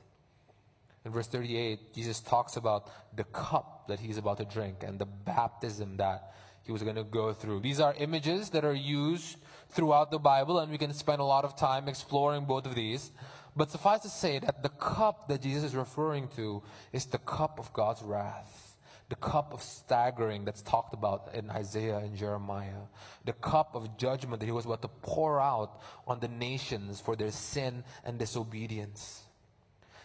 In 1.03 1.11
verse 1.11 1.25
38, 1.25 1.95
Jesus 1.95 2.19
talks 2.19 2.55
about 2.55 2.91
the 3.15 3.23
cup 3.23 3.87
that 3.87 3.99
he's 3.99 4.17
about 4.17 4.37
to 4.37 4.45
drink 4.45 4.83
and 4.83 4.99
the 4.99 5.07
baptism 5.07 5.97
that 5.97 6.35
he 6.61 6.71
was 6.71 6.83
going 6.83 6.97
to 6.97 7.03
go 7.03 7.33
through. 7.33 7.61
These 7.61 7.79
are 7.79 7.95
images 7.97 8.51
that 8.51 8.63
are 8.63 8.75
used 8.75 9.37
throughout 9.71 10.11
the 10.11 10.19
Bible, 10.19 10.59
and 10.59 10.71
we 10.71 10.77
can 10.77 10.93
spend 10.93 11.21
a 11.21 11.25
lot 11.25 11.45
of 11.45 11.55
time 11.55 11.87
exploring 11.87 12.45
both 12.45 12.65
of 12.65 12.75
these. 12.75 13.11
But 13.55 13.71
suffice 13.71 14.01
to 14.01 14.09
say 14.09 14.39
that 14.39 14.63
the 14.63 14.69
cup 14.69 15.27
that 15.27 15.41
Jesus 15.41 15.65
is 15.65 15.75
referring 15.75 16.29
to 16.35 16.63
is 16.93 17.05
the 17.05 17.17
cup 17.17 17.59
of 17.59 17.73
God's 17.73 18.01
wrath, 18.01 18.77
the 19.09 19.15
cup 19.15 19.53
of 19.53 19.61
staggering 19.61 20.45
that's 20.45 20.61
talked 20.61 20.93
about 20.93 21.31
in 21.33 21.49
Isaiah 21.49 21.97
and 21.97 22.15
Jeremiah, 22.15 22.87
the 23.25 23.33
cup 23.33 23.75
of 23.75 23.97
judgment 23.97 24.39
that 24.39 24.45
he 24.45 24.53
was 24.53 24.65
about 24.65 24.81
to 24.83 24.87
pour 25.01 25.41
out 25.41 25.81
on 26.07 26.21
the 26.21 26.29
nations 26.29 27.01
for 27.01 27.15
their 27.15 27.31
sin 27.31 27.83
and 28.05 28.17
disobedience. 28.17 29.23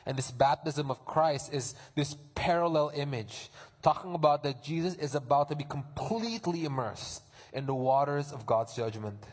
And 0.06 0.16
this 0.16 0.30
baptism 0.30 0.90
of 0.90 1.04
Christ 1.04 1.52
is 1.52 1.74
this 1.94 2.16
parallel 2.34 2.92
image, 2.94 3.50
talking 3.82 4.14
about 4.14 4.42
that 4.42 4.62
Jesus 4.62 4.94
is 4.94 5.14
about 5.14 5.48
to 5.50 5.56
be 5.56 5.64
completely 5.64 6.64
immersed 6.64 7.22
in 7.52 7.66
the 7.66 7.74
waters 7.74 8.32
of 8.32 8.46
God's 8.46 8.74
judgment 8.74 9.24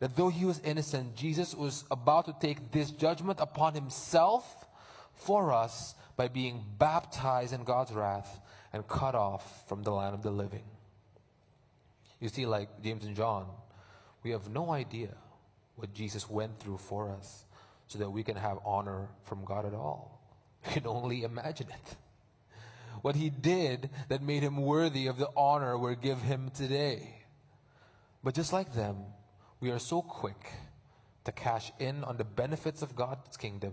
that 0.00 0.16
though 0.16 0.28
he 0.28 0.44
was 0.44 0.60
innocent, 0.60 1.16
Jesus 1.16 1.54
was 1.54 1.84
about 1.90 2.26
to 2.26 2.36
take 2.40 2.72
this 2.72 2.90
judgment 2.90 3.38
upon 3.40 3.74
himself 3.74 4.66
for 5.14 5.52
us 5.52 5.94
by 6.16 6.28
being 6.28 6.64
baptized 6.78 7.52
in 7.52 7.64
God's 7.64 7.92
wrath 7.92 8.40
and 8.72 8.86
cut 8.86 9.14
off 9.14 9.68
from 9.68 9.82
the 9.82 9.92
land 9.92 10.14
of 10.14 10.22
the 10.22 10.30
living. 10.30 10.64
You 12.20 12.28
see, 12.28 12.46
like 12.46 12.82
James 12.82 13.04
and 13.04 13.14
John, 13.16 13.46
we 14.22 14.30
have 14.30 14.48
no 14.48 14.70
idea 14.70 15.14
what 15.76 15.92
Jesus 15.94 16.28
went 16.28 16.58
through 16.58 16.78
for 16.78 17.10
us 17.10 17.44
so 17.86 17.98
that 17.98 18.10
we 18.10 18.22
can 18.22 18.36
have 18.36 18.58
honor 18.64 19.08
from 19.24 19.44
God 19.44 19.66
at 19.66 19.74
all. 19.74 20.20
We 20.66 20.72
can 20.72 20.86
only 20.86 21.22
imagine 21.24 21.68
it. 21.68 21.96
What 23.02 23.16
he 23.16 23.28
did 23.28 23.90
that 24.08 24.22
made 24.22 24.42
him 24.42 24.56
worthy 24.56 25.08
of 25.08 25.18
the 25.18 25.28
honor 25.36 25.76
we 25.76 25.94
give 25.94 26.22
him 26.22 26.50
today. 26.54 27.22
But 28.22 28.34
just 28.34 28.52
like 28.52 28.72
them, 28.74 28.96
we 29.64 29.70
are 29.70 29.78
so 29.78 30.02
quick 30.02 30.52
to 31.24 31.32
cash 31.32 31.72
in 31.78 32.04
on 32.04 32.18
the 32.18 32.24
benefits 32.24 32.82
of 32.82 32.94
God's 32.94 33.38
kingdom 33.38 33.72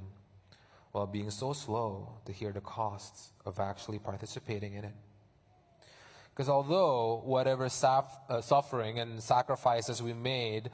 while 0.94 1.06
being 1.06 1.30
so 1.30 1.52
slow 1.52 2.14
to 2.24 2.32
hear 2.32 2.54
the 2.54 2.62
costs 2.62 3.34
of 3.46 3.60
actually 3.60 4.00
participating 4.00 4.76
in 4.76 4.86
it. 4.86 4.94
Because 6.30 6.48
although 6.48 7.22
whatever 7.26 7.66
saf- 7.66 8.22
uh, 8.30 8.40
suffering 8.40 9.00
and 9.00 9.22
sacrifices 9.22 10.02
we 10.02 10.14
made 10.14 10.72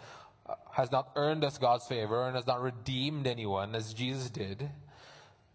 uh, 0.48 0.54
has 0.72 0.92
not 0.92 1.10
earned 1.16 1.44
us 1.44 1.58
God's 1.58 1.88
favor 1.88 2.28
and 2.28 2.36
has 2.36 2.46
not 2.46 2.62
redeemed 2.62 3.26
anyone 3.26 3.74
as 3.74 3.96
Jesus 3.96 4.30
did, 4.30 4.70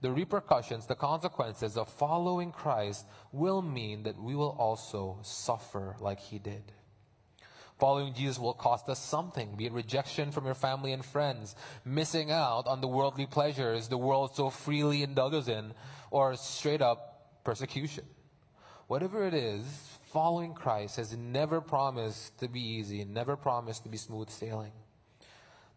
the 0.00 0.10
repercussions, 0.10 0.86
the 0.86 0.96
consequences 0.96 1.76
of 1.76 1.88
following 1.88 2.50
Christ 2.50 3.06
will 3.30 3.62
mean 3.62 4.02
that 4.02 4.20
we 4.20 4.34
will 4.34 4.56
also 4.58 5.18
suffer 5.22 5.94
like 6.00 6.18
he 6.18 6.40
did. 6.40 6.72
Following 7.82 8.14
Jesus 8.14 8.38
will 8.38 8.54
cost 8.54 8.88
us 8.88 9.00
something, 9.00 9.56
be 9.56 9.66
it 9.66 9.72
rejection 9.72 10.30
from 10.30 10.44
your 10.44 10.54
family 10.54 10.92
and 10.92 11.04
friends, 11.04 11.56
missing 11.84 12.30
out 12.30 12.68
on 12.68 12.80
the 12.80 12.86
worldly 12.86 13.26
pleasures 13.26 13.88
the 13.88 13.98
world 13.98 14.36
so 14.36 14.50
freely 14.50 15.02
indulges 15.02 15.48
in, 15.48 15.74
or 16.12 16.36
straight 16.36 16.80
up 16.80 17.42
persecution. 17.42 18.04
Whatever 18.86 19.26
it 19.26 19.34
is, 19.34 19.64
following 20.12 20.54
Christ 20.54 20.94
has 20.94 21.16
never 21.16 21.60
promised 21.60 22.38
to 22.38 22.46
be 22.46 22.60
easy, 22.60 23.04
never 23.04 23.36
promised 23.36 23.82
to 23.82 23.88
be 23.88 23.96
smooth 23.96 24.30
sailing. 24.30 24.70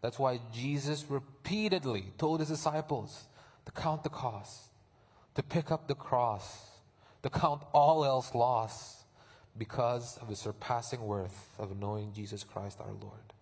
That's 0.00 0.16
why 0.16 0.38
Jesus 0.54 1.06
repeatedly 1.08 2.12
told 2.18 2.38
his 2.38 2.50
disciples 2.50 3.26
to 3.64 3.72
count 3.72 4.04
the 4.04 4.10
cost, 4.10 4.70
to 5.34 5.42
pick 5.42 5.72
up 5.72 5.88
the 5.88 5.96
cross, 5.96 6.70
to 7.24 7.30
count 7.30 7.62
all 7.72 8.04
else 8.04 8.32
lost 8.32 8.95
because 9.58 10.18
of 10.18 10.28
the 10.28 10.36
surpassing 10.36 11.02
worth 11.02 11.48
of 11.58 11.78
knowing 11.78 12.12
Jesus 12.12 12.44
Christ 12.44 12.80
our 12.80 12.92
Lord, 12.92 13.32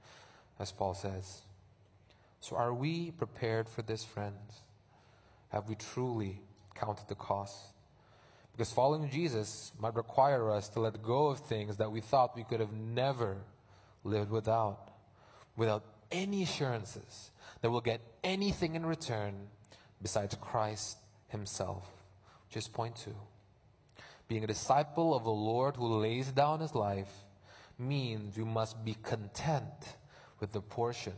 as 0.59 0.73
Paul 0.73 0.95
says. 0.95 1.43
So, 2.41 2.57
are 2.57 2.75
we 2.75 3.11
prepared 3.11 3.69
for 3.69 3.83
this, 3.83 4.05
friends? 4.05 4.61
Have 5.49 5.69
we 5.69 5.77
truly 5.77 6.41
counted 6.75 7.09
the 7.09 7.15
cost? 7.15 7.57
Because 8.53 8.73
following 8.73 9.11
Jesus 9.11 9.73
might 9.79 9.95
require 9.95 10.51
us 10.51 10.69
to 10.71 10.81
let 10.81 11.03
go 11.03 11.27
of 11.27 11.41
things 11.41 11.77
that 11.79 11.91
we 11.91 12.01
thought 12.01 12.37
we 12.37 12.45
could 12.45 12.61
have 12.61 12.73
never 12.73 13.39
lived 14.05 14.31
without, 14.31 14.93
without 15.57 15.85
any 16.13 16.43
assurances 16.43 17.31
that 17.63 17.71
we'll 17.71 17.81
get 17.81 18.01
anything 18.23 18.75
in 18.75 18.87
return 18.87 19.35
besides 20.03 20.37
Christ 20.41 20.99
Himself. 21.29 21.89
Just 22.51 22.73
point 22.73 22.95
two. 22.95 23.17
Being 24.29 24.45
a 24.45 24.49
disciple 24.49 25.15
of 25.15 25.25
the 25.25 25.31
Lord 25.31 25.77
who 25.77 25.99
lays 25.99 26.33
down 26.33 26.61
his 26.61 26.75
life 26.75 27.13
means 27.79 28.37
we 28.37 28.45
must 28.45 28.83
be 28.85 28.97
content 29.03 29.97
with 30.41 30.53
the 30.53 30.61
portion 30.61 31.15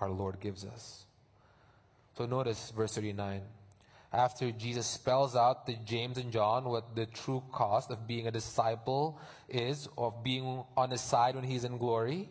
our 0.00 0.10
Lord 0.10 0.40
gives 0.40 0.64
us. 0.64 1.04
So 2.16 2.26
notice 2.26 2.72
verse 2.74 2.94
39. 2.94 3.42
After 4.12 4.50
Jesus 4.52 4.86
spells 4.86 5.36
out 5.36 5.66
to 5.66 5.76
James 5.84 6.16
and 6.16 6.32
John 6.32 6.64
what 6.64 6.96
the 6.96 7.06
true 7.06 7.42
cost 7.52 7.90
of 7.90 8.06
being 8.06 8.26
a 8.26 8.30
disciple 8.30 9.20
is, 9.48 9.88
of 9.98 10.22
being 10.22 10.64
on 10.76 10.90
his 10.90 11.02
side 11.02 11.34
when 11.34 11.44
he's 11.44 11.64
in 11.64 11.76
glory, 11.76 12.30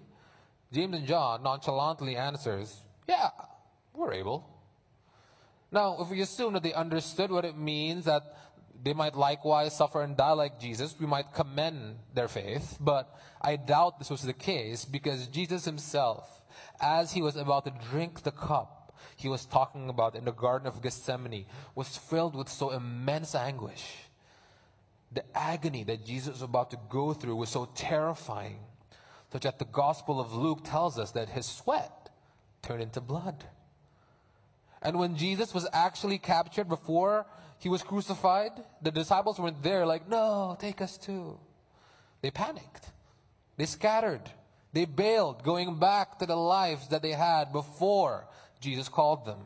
James 0.72 0.96
and 0.96 1.05
John 1.05 1.44
nonchalantly 1.44 2.15
answers, 2.15 2.75
Yeah, 3.08 3.29
we're 3.94 4.13
able. 4.13 4.50
Now, 5.72 5.98
if 6.00 6.10
we 6.10 6.22
assume 6.22 6.53
that 6.53 6.63
they 6.63 6.74
understood 6.74 7.29
what 7.29 7.46
it 7.46 7.58
means 7.58 8.05
that 8.05 8.24
they 8.86 8.94
might 8.94 9.15
likewise 9.15 9.75
suffer 9.75 10.04
and 10.04 10.15
die 10.15 10.34
like 10.34 10.60
Jesus. 10.60 10.96
We 11.00 11.08
might 11.08 11.34
commend 11.34 11.98
their 12.13 12.27
faith, 12.27 12.77
but 12.80 13.20
I 13.42 13.56
doubt 13.56 13.98
this 13.98 14.12
was 14.12 14.22
the 14.22 14.32
case 14.32 14.86
because 14.86 15.25
Jesus 15.25 15.65
himself, 15.65 16.44
as 16.80 17.12
he 17.12 17.24
was 17.24 17.36
about 17.36 17.65
to 17.65 17.74
drink 17.89 18.22
the 18.22 18.32
cup 18.32 18.96
he 19.15 19.27
was 19.27 19.48
talking 19.48 19.89
about 19.89 20.13
in 20.13 20.24
the 20.24 20.32
Garden 20.32 20.68
of 20.68 20.84
Gethsemane, 20.84 21.48
was 21.74 21.98
filled 21.98 22.36
with 22.36 22.48
so 22.48 22.70
immense 22.70 23.34
anguish. 23.34 23.84
The 25.12 25.24
agony 25.36 25.84
that 25.86 26.06
Jesus 26.06 26.34
was 26.34 26.42
about 26.44 26.70
to 26.70 26.77
go 26.88 27.13
through 27.13 27.38
was 27.38 27.50
so 27.50 27.68
terrifying, 27.74 28.60
such 29.32 29.44
that 29.44 29.58
the 29.58 29.65
Gospel 29.65 30.20
of 30.20 30.32
Luke 30.32 30.60
tells 30.63 31.00
us 31.00 31.10
that 31.13 31.30
his 31.30 31.48
sweat 31.48 32.12
turned 32.62 32.84
into 32.84 33.01
blood. 33.01 33.46
And 34.80 35.00
when 35.00 35.15
Jesus 35.18 35.56
was 35.56 35.68
actually 35.74 36.20
captured 36.20 36.70
before 36.70 37.25
he 37.66 37.70
was 37.70 37.82
crucified, 37.82 38.52
the 38.84 38.92
disciples 38.92 39.40
weren't 39.40 39.64
there, 39.64 39.88
like, 39.88 40.08
no, 40.08 40.56
take 40.60 40.82
us 40.82 41.00
too. 41.00 41.40
They 42.22 42.30
panicked. 42.30 42.92
They 43.58 43.66
scattered. 43.66 44.22
They 44.72 44.86
bailed, 44.86 45.42
going 45.42 45.80
back 45.80 46.20
to 46.20 46.28
the 46.28 46.36
lives 46.36 46.90
that 46.90 47.02
they 47.02 47.14
had 47.14 47.52
before 47.52 48.28
Jesus 48.60 48.88
called 48.88 49.26
them. 49.26 49.40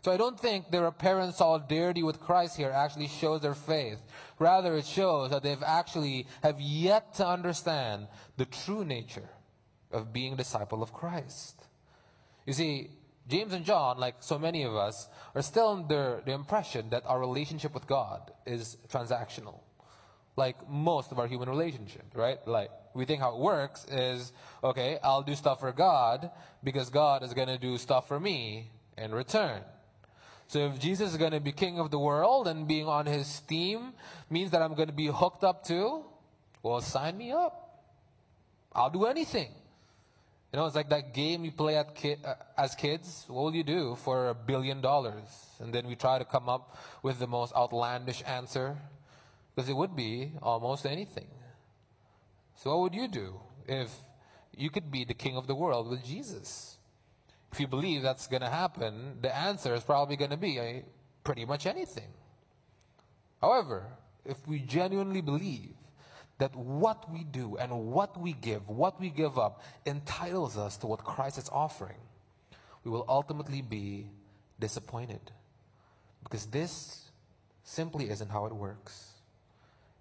So 0.00 0.12
I 0.12 0.16
don't 0.16 0.40
think 0.40 0.70
their 0.70 0.86
apparent 0.86 1.34
solidarity 1.34 2.02
with 2.02 2.20
Christ 2.20 2.56
here 2.56 2.70
actually 2.70 3.08
shows 3.08 3.42
their 3.42 3.54
faith. 3.54 4.00
Rather, 4.38 4.74
it 4.74 4.86
shows 4.86 5.28
that 5.28 5.42
they've 5.42 5.62
actually 5.62 6.26
have 6.42 6.58
yet 6.58 7.12
to 7.16 7.26
understand 7.26 8.08
the 8.38 8.46
true 8.46 8.82
nature 8.82 9.28
of 9.92 10.10
being 10.10 10.32
a 10.32 10.36
disciple 10.36 10.82
of 10.82 10.94
Christ. 10.94 11.66
You 12.46 12.54
see, 12.54 12.88
James 13.28 13.54
and 13.54 13.64
John, 13.64 13.98
like 13.98 14.16
so 14.20 14.38
many 14.38 14.64
of 14.64 14.76
us, 14.76 15.08
are 15.34 15.42
still 15.42 15.68
under 15.68 16.22
the 16.24 16.32
impression 16.32 16.90
that 16.90 17.04
our 17.06 17.18
relationship 17.18 17.72
with 17.72 17.86
God 17.86 18.32
is 18.46 18.76
transactional. 18.88 19.60
Like 20.36 20.68
most 20.68 21.12
of 21.12 21.18
our 21.18 21.26
human 21.26 21.48
relationships, 21.48 22.14
right? 22.14 22.38
Like, 22.46 22.70
we 22.92 23.04
think 23.04 23.20
how 23.20 23.34
it 23.34 23.38
works 23.38 23.86
is, 23.90 24.32
okay, 24.62 24.98
I'll 25.02 25.22
do 25.22 25.34
stuff 25.34 25.60
for 25.60 25.72
God 25.72 26.30
because 26.62 26.90
God 26.90 27.22
is 27.22 27.32
gonna 27.32 27.58
do 27.58 27.78
stuff 27.78 28.08
for 28.08 28.20
me 28.20 28.70
in 28.98 29.14
return. 29.14 29.62
So 30.48 30.66
if 30.66 30.78
Jesus 30.78 31.12
is 31.12 31.16
gonna 31.16 31.40
be 31.40 31.52
king 31.52 31.78
of 31.78 31.90
the 31.90 31.98
world 31.98 32.46
and 32.46 32.68
being 32.68 32.86
on 32.86 33.06
his 33.06 33.40
team 33.40 33.94
means 34.28 34.50
that 34.50 34.60
I'm 34.60 34.74
gonna 34.74 34.92
be 34.92 35.06
hooked 35.06 35.44
up 35.44 35.64
to, 35.66 36.04
well, 36.62 36.80
sign 36.80 37.16
me 37.16 37.32
up. 37.32 37.84
I'll 38.72 38.90
do 38.90 39.06
anything. 39.06 39.50
You 40.54 40.60
know, 40.60 40.66
it's 40.66 40.76
like 40.76 40.90
that 40.90 41.12
game 41.12 41.44
you 41.44 41.50
play 41.50 41.76
at 41.76 41.96
ki- 41.96 42.14
uh, 42.24 42.34
as 42.56 42.76
kids. 42.76 43.24
What 43.26 43.42
will 43.42 43.56
you 43.56 43.64
do 43.64 43.96
for 43.96 44.28
a 44.28 44.34
billion 44.34 44.80
dollars? 44.80 45.26
And 45.58 45.74
then 45.74 45.84
we 45.84 45.96
try 45.96 46.16
to 46.20 46.24
come 46.24 46.48
up 46.48 46.78
with 47.02 47.18
the 47.18 47.26
most 47.26 47.52
outlandish 47.56 48.22
answer. 48.24 48.78
Because 49.52 49.68
it 49.68 49.72
would 49.72 49.96
be 49.96 50.30
almost 50.40 50.86
anything. 50.86 51.26
So 52.54 52.70
what 52.70 52.82
would 52.82 52.94
you 52.94 53.08
do 53.08 53.40
if 53.66 53.90
you 54.56 54.70
could 54.70 54.92
be 54.92 55.04
the 55.04 55.12
king 55.12 55.36
of 55.36 55.48
the 55.48 55.56
world 55.56 55.90
with 55.90 56.04
Jesus? 56.04 56.78
If 57.50 57.58
you 57.58 57.66
believe 57.66 58.02
that's 58.02 58.28
going 58.28 58.42
to 58.42 58.48
happen, 58.48 59.18
the 59.22 59.36
answer 59.36 59.74
is 59.74 59.82
probably 59.82 60.14
going 60.14 60.30
to 60.30 60.36
be 60.36 60.60
uh, 60.60 60.82
pretty 61.24 61.44
much 61.44 61.66
anything. 61.66 62.12
However, 63.40 63.88
if 64.24 64.46
we 64.46 64.60
genuinely 64.60 65.20
believe 65.20 65.74
that 66.38 66.54
what 66.56 67.10
we 67.12 67.24
do 67.24 67.56
and 67.56 67.72
what 67.72 68.20
we 68.20 68.32
give, 68.32 68.68
what 68.68 69.00
we 69.00 69.10
give 69.10 69.38
up, 69.38 69.62
entitles 69.86 70.56
us 70.56 70.76
to 70.78 70.86
what 70.86 71.04
Christ 71.04 71.38
is 71.38 71.48
offering, 71.50 71.96
we 72.82 72.90
will 72.90 73.04
ultimately 73.08 73.62
be 73.62 74.08
disappointed. 74.58 75.20
Because 76.22 76.46
this 76.46 77.04
simply 77.62 78.10
isn't 78.10 78.30
how 78.30 78.46
it 78.46 78.54
works. 78.54 79.10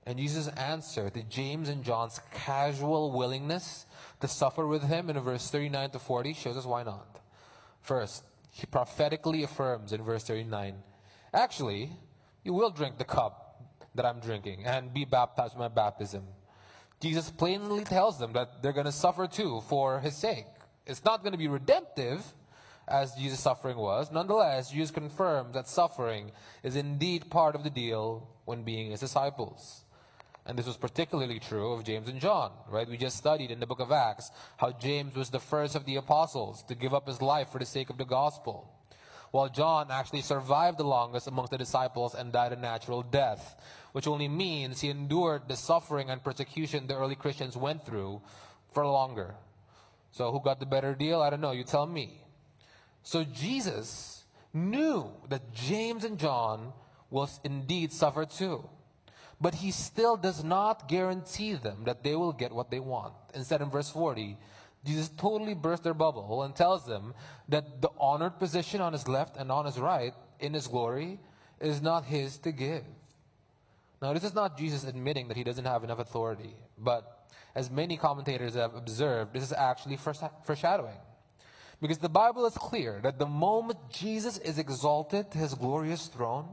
And 0.06 0.18
Jesus' 0.18 0.50
answer 0.50 1.10
to 1.10 1.24
James 1.24 1.70
and 1.70 1.84
John's 1.84 2.20
casual 2.34 3.12
willingness 3.12 3.86
to 4.20 4.28
suffer 4.28 4.68
with 4.68 4.84
him 4.84 5.10
in 5.10 5.20
verse 5.20 5.50
39 5.50 5.92
to 5.92 6.00
40 6.00 6.34
shows 6.34 6.58
us 6.58 6.66
why 6.66 6.84
not. 6.84 7.20
First, 7.82 8.24
he 8.52 8.66
prophetically 8.66 9.44
affirms 9.44 9.94
in 9.94 10.04
verse 10.04 10.24
39 10.24 10.76
Actually, 11.34 11.90
you 12.44 12.54
will 12.54 12.70
drink 12.70 12.98
the 12.98 13.04
cup 13.04 13.43
that 13.96 14.06
I'm 14.06 14.20
drinking 14.20 14.66
and 14.66 14.94
be 14.94 15.06
baptized 15.06 15.54
with 15.54 15.60
my 15.60 15.68
baptism. 15.68 16.24
Jesus 17.00 17.30
plainly 17.30 17.84
tells 17.84 18.18
them 18.18 18.34
that 18.34 18.62
they're 18.62 18.74
going 18.74 18.86
to 18.86 18.92
suffer 18.92 19.28
too 19.28 19.62
for 19.68 20.00
his 20.00 20.16
sake. 20.16 20.46
It's 20.86 21.04
not 21.04 21.22
going 21.22 21.34
to 21.34 21.38
be 21.38 21.48
redemptive 21.48 22.24
as 22.88 23.14
Jesus' 23.16 23.40
suffering 23.40 23.78
was. 23.78 24.12
Nonetheless, 24.12 24.72
Jesus 24.72 24.92
confirms 24.92 25.54
that 25.54 25.68
suffering 25.68 26.32
is 26.64 26.76
indeed 26.76 27.30
part 27.30 27.56
of 27.56 27.64
the 27.64 27.70
deal 27.70 28.28
when 28.46 28.64
being 28.64 28.92
his 28.92 29.00
disciples. 29.00 29.84
And 30.46 30.60
this 30.60 30.68
was 30.68 30.76
particularly 30.76 31.40
true 31.40 31.72
of 31.72 31.86
James 31.86 32.10
and 32.10 32.20
John, 32.20 32.52
right? 32.70 32.88
We 32.88 32.98
just 32.98 33.18
studied 33.18 33.52
in 33.52 33.62
the 33.62 33.68
book 33.68 33.80
of 33.80 33.94
Acts 33.94 34.30
how 34.58 34.72
James 34.72 35.16
was 35.16 35.30
the 35.30 35.40
first 35.40 35.76
of 35.76 35.86
the 35.86 35.96
apostles 35.96 36.64
to 36.64 36.76
give 36.76 36.94
up 36.94 37.08
his 37.08 37.22
life 37.22 37.50
for 37.50 37.60
the 37.60 37.66
sake 37.66 37.90
of 37.90 37.98
the 37.98 38.06
gospel. 38.06 38.70
While 39.34 39.50
John 39.50 39.90
actually 39.90 40.22
survived 40.22 40.78
the 40.78 40.84
longest 40.84 41.26
amongst 41.26 41.50
the 41.50 41.58
disciples 41.58 42.14
and 42.14 42.32
died 42.32 42.54
a 42.54 42.56
natural 42.56 43.02
death, 43.02 43.56
which 43.92 44.06
only 44.06 44.28
means 44.28 44.80
he 44.80 44.92
endured 44.92 45.48
the 45.48 45.56
suffering 45.56 46.12
and 46.12 46.24
persecution 46.24 46.86
the 46.86 46.96
early 46.96 47.16
Christians 47.16 47.58
went 47.58 47.84
through 47.84 48.22
for 48.74 48.86
longer. 48.86 49.34
So 50.12 50.32
who 50.32 50.40
got 50.40 50.60
the 50.60 50.68
better 50.68 50.94
deal? 50.94 51.20
I 51.20 51.32
don't 51.32 51.42
know. 51.42 51.50
You 51.50 51.64
tell 51.64 51.88
me. 51.88 52.22
So 53.02 53.24
Jesus 53.24 54.24
knew 54.54 55.10
that 55.30 55.52
James 55.52 56.04
and 56.04 56.20
John 56.20 56.72
will 57.10 57.28
indeed 57.44 57.92
suffer 57.92 58.26
too. 58.26 58.70
But 59.42 59.56
he 59.56 59.72
still 59.72 60.16
does 60.16 60.44
not 60.44 60.88
guarantee 60.88 61.54
them 61.54 61.86
that 61.86 62.04
they 62.04 62.16
will 62.16 62.34
get 62.34 62.52
what 62.52 62.70
they 62.70 62.80
want. 62.80 63.16
Instead, 63.34 63.64
in 63.64 63.72
verse 63.72 63.90
40, 63.90 64.38
Jesus 64.86 65.10
totally 65.18 65.54
bursts 65.54 65.84
their 65.84 65.94
bubble 65.94 66.44
and 66.44 66.56
tells 66.56 66.86
them 66.86 67.14
that 67.50 67.82
the 67.82 67.90
honored 67.98 68.38
position 68.38 68.82
on 68.82 68.94
his 68.94 69.08
left 69.08 69.38
and 69.38 69.52
on 69.52 69.66
his 69.66 69.80
right 69.80 70.14
in 70.40 70.54
his 70.54 70.68
glory 70.68 71.20
is 71.62 71.82
not 71.82 72.04
his 72.04 72.38
to 72.40 72.52
give. 72.52 72.84
Now, 74.02 74.12
this 74.12 74.26
is 74.26 74.34
not 74.34 74.58
Jesus 74.58 74.84
admitting 74.84 75.30
that 75.30 75.38
he 75.38 75.46
doesn't 75.46 75.64
have 75.64 75.86
enough 75.86 76.00
authority, 76.00 76.56
but 76.78 77.30
as 77.56 77.72
many 77.72 77.96
commentators 77.96 78.56
have 78.56 78.76
observed, 78.76 79.34
this 79.34 79.44
is 79.44 79.54
actually 79.54 79.98
foreshadowing. 79.98 80.98
Because 81.82 82.00
the 82.00 82.10
Bible 82.10 82.46
is 82.46 82.54
clear 82.54 83.00
that 83.04 83.20
the 83.20 83.26
moment 83.26 83.78
Jesus 83.90 84.38
is 84.40 84.58
exalted 84.58 85.32
to 85.32 85.38
his 85.38 85.54
glorious 85.54 86.08
throne 86.08 86.48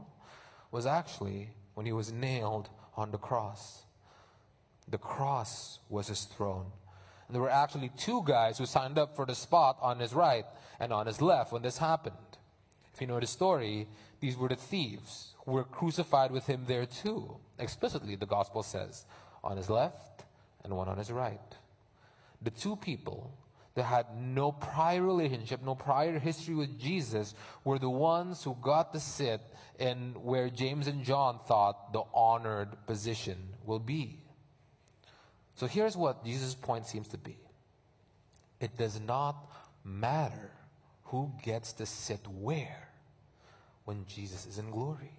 was 0.71 0.85
actually 0.85 1.49
when 1.73 1.85
he 1.85 1.91
was 1.91 2.11
nailed 2.11 2.69
on 2.95 3.11
the 3.11 3.17
cross. 3.17 3.83
The 4.87 4.97
cross 4.97 5.79
was 5.89 6.07
his 6.07 6.23
throne. 6.23 6.67
There 7.31 7.41
were 7.41 7.49
actually 7.49 7.91
two 7.97 8.23
guys 8.25 8.57
who 8.57 8.65
signed 8.65 8.97
up 8.97 9.15
for 9.15 9.25
the 9.25 9.35
spot 9.35 9.77
on 9.81 9.99
his 9.99 10.13
right 10.13 10.45
and 10.79 10.91
on 10.91 11.07
his 11.07 11.21
left 11.21 11.51
when 11.51 11.61
this 11.61 11.77
happened. 11.77 12.15
If 12.93 12.99
you 12.99 13.07
know 13.07 13.19
the 13.19 13.27
story, 13.27 13.87
these 14.19 14.37
were 14.37 14.49
the 14.49 14.55
thieves 14.55 15.33
who 15.45 15.53
were 15.53 15.63
crucified 15.63 16.31
with 16.31 16.45
him 16.45 16.65
there 16.67 16.85
too. 16.85 17.37
Explicitly, 17.57 18.15
the 18.15 18.25
gospel 18.25 18.63
says, 18.63 19.05
on 19.43 19.57
his 19.57 19.69
left 19.69 20.23
and 20.63 20.75
one 20.75 20.87
on 20.87 20.97
his 20.97 21.11
right. 21.11 21.39
The 22.41 22.51
two 22.51 22.75
people 22.75 23.31
that 23.75 23.83
had 23.83 24.05
no 24.17 24.51
prior 24.51 25.01
relationship, 25.01 25.63
no 25.63 25.75
prior 25.75 26.19
history 26.19 26.55
with 26.55 26.79
Jesus, 26.79 27.33
were 27.63 27.79
the 27.79 27.89
ones 27.89 28.43
who 28.43 28.57
got 28.61 28.93
to 28.93 28.99
sit 28.99 29.41
in 29.79 30.13
where 30.21 30.49
James 30.49 30.87
and 30.87 31.03
John 31.03 31.39
thought 31.47 31.93
the 31.93 32.03
honored 32.13 32.69
position 32.85 33.37
will 33.65 33.79
be. 33.79 34.20
So 35.61 35.67
here's 35.67 35.95
what 35.95 36.25
Jesus' 36.25 36.55
point 36.55 36.87
seems 36.87 37.07
to 37.09 37.19
be 37.19 37.37
it 38.59 38.75
does 38.79 38.99
not 38.99 39.35
matter 39.83 40.49
who 41.03 41.31
gets 41.43 41.73
to 41.73 41.85
sit 41.85 42.27
where 42.27 42.89
when 43.85 44.03
Jesus 44.07 44.47
is 44.47 44.57
in 44.57 44.71
glory. 44.71 45.11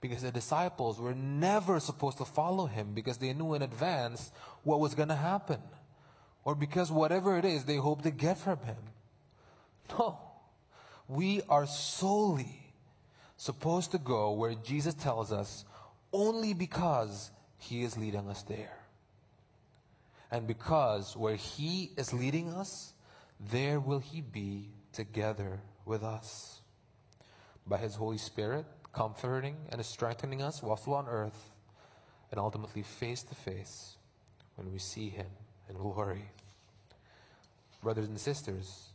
Because 0.00 0.22
the 0.22 0.32
disciples 0.32 0.98
were 0.98 1.14
never 1.14 1.78
supposed 1.78 2.18
to 2.18 2.24
follow 2.24 2.66
him 2.66 2.92
because 2.92 3.18
they 3.18 3.32
knew 3.32 3.54
in 3.54 3.62
advance 3.62 4.32
what 4.64 4.80
was 4.80 4.96
going 4.96 5.10
to 5.10 5.14
happen 5.14 5.60
or 6.42 6.56
because 6.56 6.90
whatever 6.90 7.38
it 7.38 7.44
is 7.44 7.64
they 7.64 7.76
hope 7.76 8.02
to 8.02 8.10
get 8.10 8.36
from 8.36 8.58
Him. 8.64 8.82
No. 9.96 10.18
We 11.06 11.42
are 11.48 11.68
solely 11.68 12.72
supposed 13.36 13.92
to 13.92 13.98
go 13.98 14.32
where 14.32 14.54
Jesus 14.54 14.94
tells 14.94 15.30
us 15.30 15.64
only 16.12 16.52
because 16.52 17.30
He 17.58 17.84
is 17.84 17.96
leading 17.96 18.28
us 18.28 18.42
there. 18.42 18.79
And 20.30 20.46
because 20.46 21.16
where 21.16 21.36
He 21.36 21.90
is 21.96 22.12
leading 22.12 22.48
us, 22.50 22.92
there 23.50 23.80
will 23.80 23.98
He 23.98 24.20
be 24.20 24.68
together 24.92 25.60
with 25.84 26.02
us. 26.02 26.60
By 27.66 27.78
His 27.78 27.94
Holy 27.94 28.18
Spirit, 28.18 28.64
comforting 28.92 29.56
and 29.70 29.84
strengthening 29.84 30.42
us 30.42 30.62
while 30.62 30.76
still 30.76 30.94
on 30.94 31.08
earth, 31.08 31.50
and 32.30 32.38
ultimately 32.38 32.82
face 32.82 33.22
to 33.24 33.34
face 33.34 33.96
when 34.56 34.72
we 34.72 34.78
see 34.78 35.08
Him 35.08 35.26
in 35.68 35.76
glory. 35.76 36.30
Brothers 37.82 38.08
and 38.08 38.18
sisters, 38.18 38.90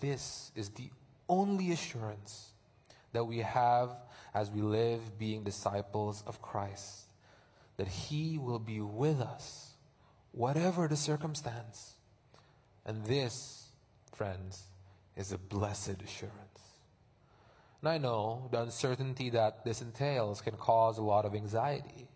this 0.00 0.52
is 0.54 0.68
the 0.70 0.90
only 1.28 1.72
assurance 1.72 2.50
that 3.12 3.24
we 3.24 3.38
have 3.38 3.90
as 4.34 4.50
we 4.50 4.60
live 4.60 5.18
being 5.18 5.42
disciples 5.42 6.22
of 6.26 6.42
Christ 6.42 7.08
that 7.78 7.88
He 7.88 8.38
will 8.38 8.58
be 8.58 8.80
with 8.80 9.20
us, 9.20 9.67
whatever 10.32 10.88
the 10.88 10.96
circumstance. 10.96 11.94
And 12.84 13.04
this, 13.04 13.68
friends, 14.14 14.64
is 15.16 15.32
a 15.32 15.38
blessed 15.38 16.02
assurance. 16.02 16.34
And 17.80 17.88
I 17.88 17.98
know 17.98 18.48
the 18.50 18.62
uncertainty 18.62 19.30
that 19.30 19.64
this 19.64 19.82
entails 19.82 20.40
can 20.40 20.56
cause 20.56 20.98
a 20.98 21.02
lot 21.02 21.24
of 21.24 21.34
anxiety 21.34 22.08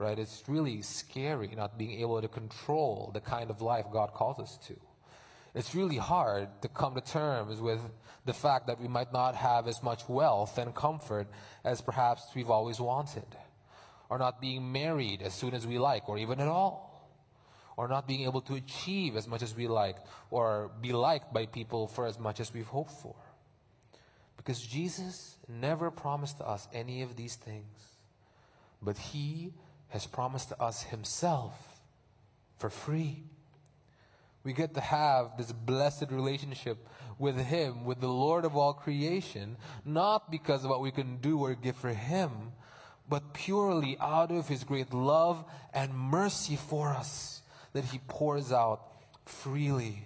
right? 0.00 0.18
It's 0.18 0.42
really 0.48 0.80
scary 0.80 1.52
not 1.54 1.78
being 1.78 2.00
able 2.00 2.20
to 2.22 2.26
control 2.26 3.10
the 3.12 3.20
kind 3.20 3.50
of 3.50 3.60
life 3.60 3.84
God 3.92 4.14
calls 4.14 4.40
us 4.40 4.58
to. 4.66 4.74
It's 5.54 5.74
really 5.74 5.98
hard 5.98 6.48
to 6.62 6.68
come 6.68 6.94
to 6.94 7.02
terms 7.02 7.60
with 7.60 7.80
the 8.24 8.32
fact 8.32 8.66
that 8.68 8.80
we 8.80 8.88
might 8.88 9.12
not 9.12 9.34
have 9.34 9.68
as 9.68 9.82
much 9.82 10.08
wealth 10.08 10.56
and 10.56 10.74
comfort 10.74 11.28
as 11.64 11.82
perhaps 11.82 12.22
we've 12.34 12.50
always 12.50 12.80
wanted, 12.80 13.26
or 14.08 14.16
not 14.18 14.40
being 14.40 14.72
married 14.72 15.20
as 15.20 15.34
soon 15.34 15.54
as 15.54 15.66
we 15.66 15.78
like, 15.78 16.08
or 16.08 16.16
even 16.16 16.40
at 16.40 16.48
all, 16.48 16.89
or 17.80 17.88
not 17.88 18.06
being 18.06 18.24
able 18.24 18.42
to 18.42 18.56
achieve 18.56 19.16
as 19.16 19.26
much 19.26 19.40
as 19.40 19.56
we 19.56 19.66
like, 19.66 19.96
or 20.30 20.70
be 20.82 20.92
liked 20.92 21.32
by 21.32 21.46
people 21.46 21.86
for 21.86 22.04
as 22.04 22.18
much 22.18 22.38
as 22.38 22.52
we've 22.52 22.66
hoped 22.66 22.90
for. 22.90 23.14
Because 24.36 24.60
Jesus 24.60 25.38
never 25.48 25.90
promised 25.90 26.42
us 26.42 26.68
any 26.74 27.00
of 27.00 27.16
these 27.16 27.36
things, 27.36 27.78
but 28.82 28.98
He 28.98 29.54
has 29.88 30.06
promised 30.06 30.52
us 30.60 30.82
Himself 30.82 31.54
for 32.58 32.68
free. 32.68 33.22
We 34.44 34.52
get 34.52 34.74
to 34.74 34.82
have 34.82 35.38
this 35.38 35.50
blessed 35.50 36.10
relationship 36.10 36.86
with 37.18 37.38
Him, 37.38 37.86
with 37.86 38.02
the 38.02 38.08
Lord 38.08 38.44
of 38.44 38.58
all 38.58 38.74
creation, 38.74 39.56
not 39.86 40.30
because 40.30 40.64
of 40.64 40.70
what 40.70 40.82
we 40.82 40.90
can 40.90 41.16
do 41.16 41.38
or 41.38 41.54
give 41.54 41.76
for 41.76 41.94
Him, 41.94 42.52
but 43.08 43.32
purely 43.32 43.96
out 43.98 44.30
of 44.30 44.48
His 44.48 44.64
great 44.64 44.92
love 44.92 45.42
and 45.72 45.94
mercy 45.94 46.56
for 46.56 46.90
us 46.90 47.39
that 47.72 47.84
He 47.84 48.00
pours 48.08 48.52
out 48.52 48.82
freely. 49.24 50.02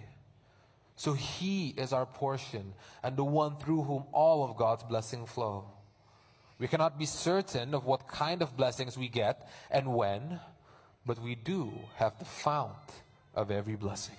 So 0.96 1.12
He 1.12 1.74
is 1.77 1.92
our 1.92 2.07
portion 2.07 2.74
and 3.03 3.16
the 3.16 3.24
one 3.24 3.57
through 3.57 3.83
whom 3.83 4.05
all 4.12 4.44
of 4.44 4.57
God's 4.57 4.85
blessing 4.85 5.27
flow. 5.27 5.66
We 6.59 6.68
cannot 6.68 6.98
be 6.98 7.07
certain 7.07 7.74
of 7.74 7.85
what 7.85 8.07
kind 8.07 8.40
of 8.40 8.57
blessings 8.57 8.96
we 8.96 9.09
get 9.09 9.48
and 9.70 9.94
when, 9.94 10.40
but 11.05 11.20
we 11.20 11.35
do 11.35 11.72
have 11.96 12.18
the 12.18 12.24
fount 12.24 12.72
of 13.35 13.50
every 13.50 13.74
blessing. 13.74 14.14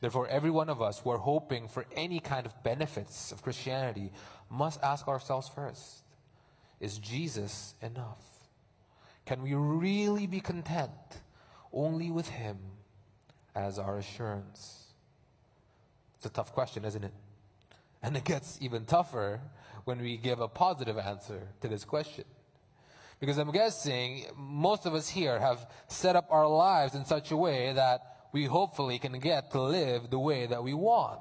Therefore, 0.00 0.28
every 0.28 0.50
one 0.50 0.68
of 0.68 0.82
us 0.82 0.98
who 0.98 1.10
are 1.10 1.18
hoping 1.18 1.68
for 1.68 1.86
any 1.96 2.20
kind 2.20 2.44
of 2.44 2.62
benefits 2.62 3.32
of 3.32 3.42
Christianity 3.42 4.12
must 4.50 4.82
ask 4.82 5.08
ourselves 5.08 5.48
first 5.48 6.02
Is 6.80 6.98
Jesus 6.98 7.74
enough? 7.80 8.22
Can 9.24 9.42
we 9.42 9.54
really 9.54 10.26
be 10.26 10.40
content 10.40 10.90
only 11.74 12.10
with 12.10 12.28
Him 12.28 12.58
as 13.54 13.78
our 13.78 13.98
assurance? 13.98 14.84
It's 16.16 16.26
a 16.26 16.30
tough 16.30 16.52
question, 16.52 16.84
isn't 16.84 17.04
it? 17.04 17.12
And 18.02 18.16
it 18.16 18.24
gets 18.24 18.58
even 18.60 18.84
tougher 18.84 19.40
when 19.84 20.00
we 20.00 20.16
give 20.16 20.40
a 20.40 20.48
positive 20.48 20.98
answer 20.98 21.48
to 21.60 21.68
this 21.68 21.84
question. 21.84 22.24
Because 23.20 23.38
I'm 23.38 23.52
guessing 23.52 24.24
most 24.36 24.86
of 24.86 24.94
us 24.94 25.08
here 25.08 25.38
have 25.38 25.66
set 25.88 26.16
up 26.16 26.26
our 26.30 26.46
lives 26.46 26.94
in 26.94 27.04
such 27.04 27.30
a 27.30 27.36
way 27.36 27.72
that 27.72 28.28
we 28.32 28.44
hopefully 28.44 28.98
can 28.98 29.18
get 29.20 29.52
to 29.52 29.62
live 29.62 30.10
the 30.10 30.18
way 30.18 30.46
that 30.46 30.62
we 30.62 30.74
want. 30.74 31.20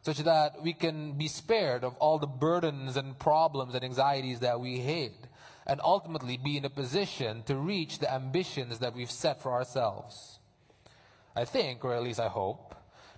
Such 0.00 0.18
that 0.18 0.62
we 0.62 0.72
can 0.72 1.12
be 1.12 1.28
spared 1.28 1.84
of 1.84 1.94
all 1.96 2.18
the 2.18 2.26
burdens 2.26 2.96
and 2.96 3.16
problems 3.18 3.74
and 3.74 3.84
anxieties 3.84 4.40
that 4.40 4.58
we 4.58 4.78
hate. 4.78 5.26
And 5.66 5.80
ultimately 5.82 6.36
be 6.36 6.56
in 6.56 6.64
a 6.64 6.70
position 6.70 7.42
to 7.44 7.56
reach 7.56 7.98
the 7.98 8.12
ambitions 8.12 8.78
that 8.80 8.94
we've 8.94 9.10
set 9.10 9.40
for 9.40 9.52
ourselves. 9.52 10.38
I 11.36 11.44
think, 11.44 11.84
or 11.84 11.94
at 11.94 12.02
least 12.02 12.20
I 12.20 12.28
hope, 12.28 12.74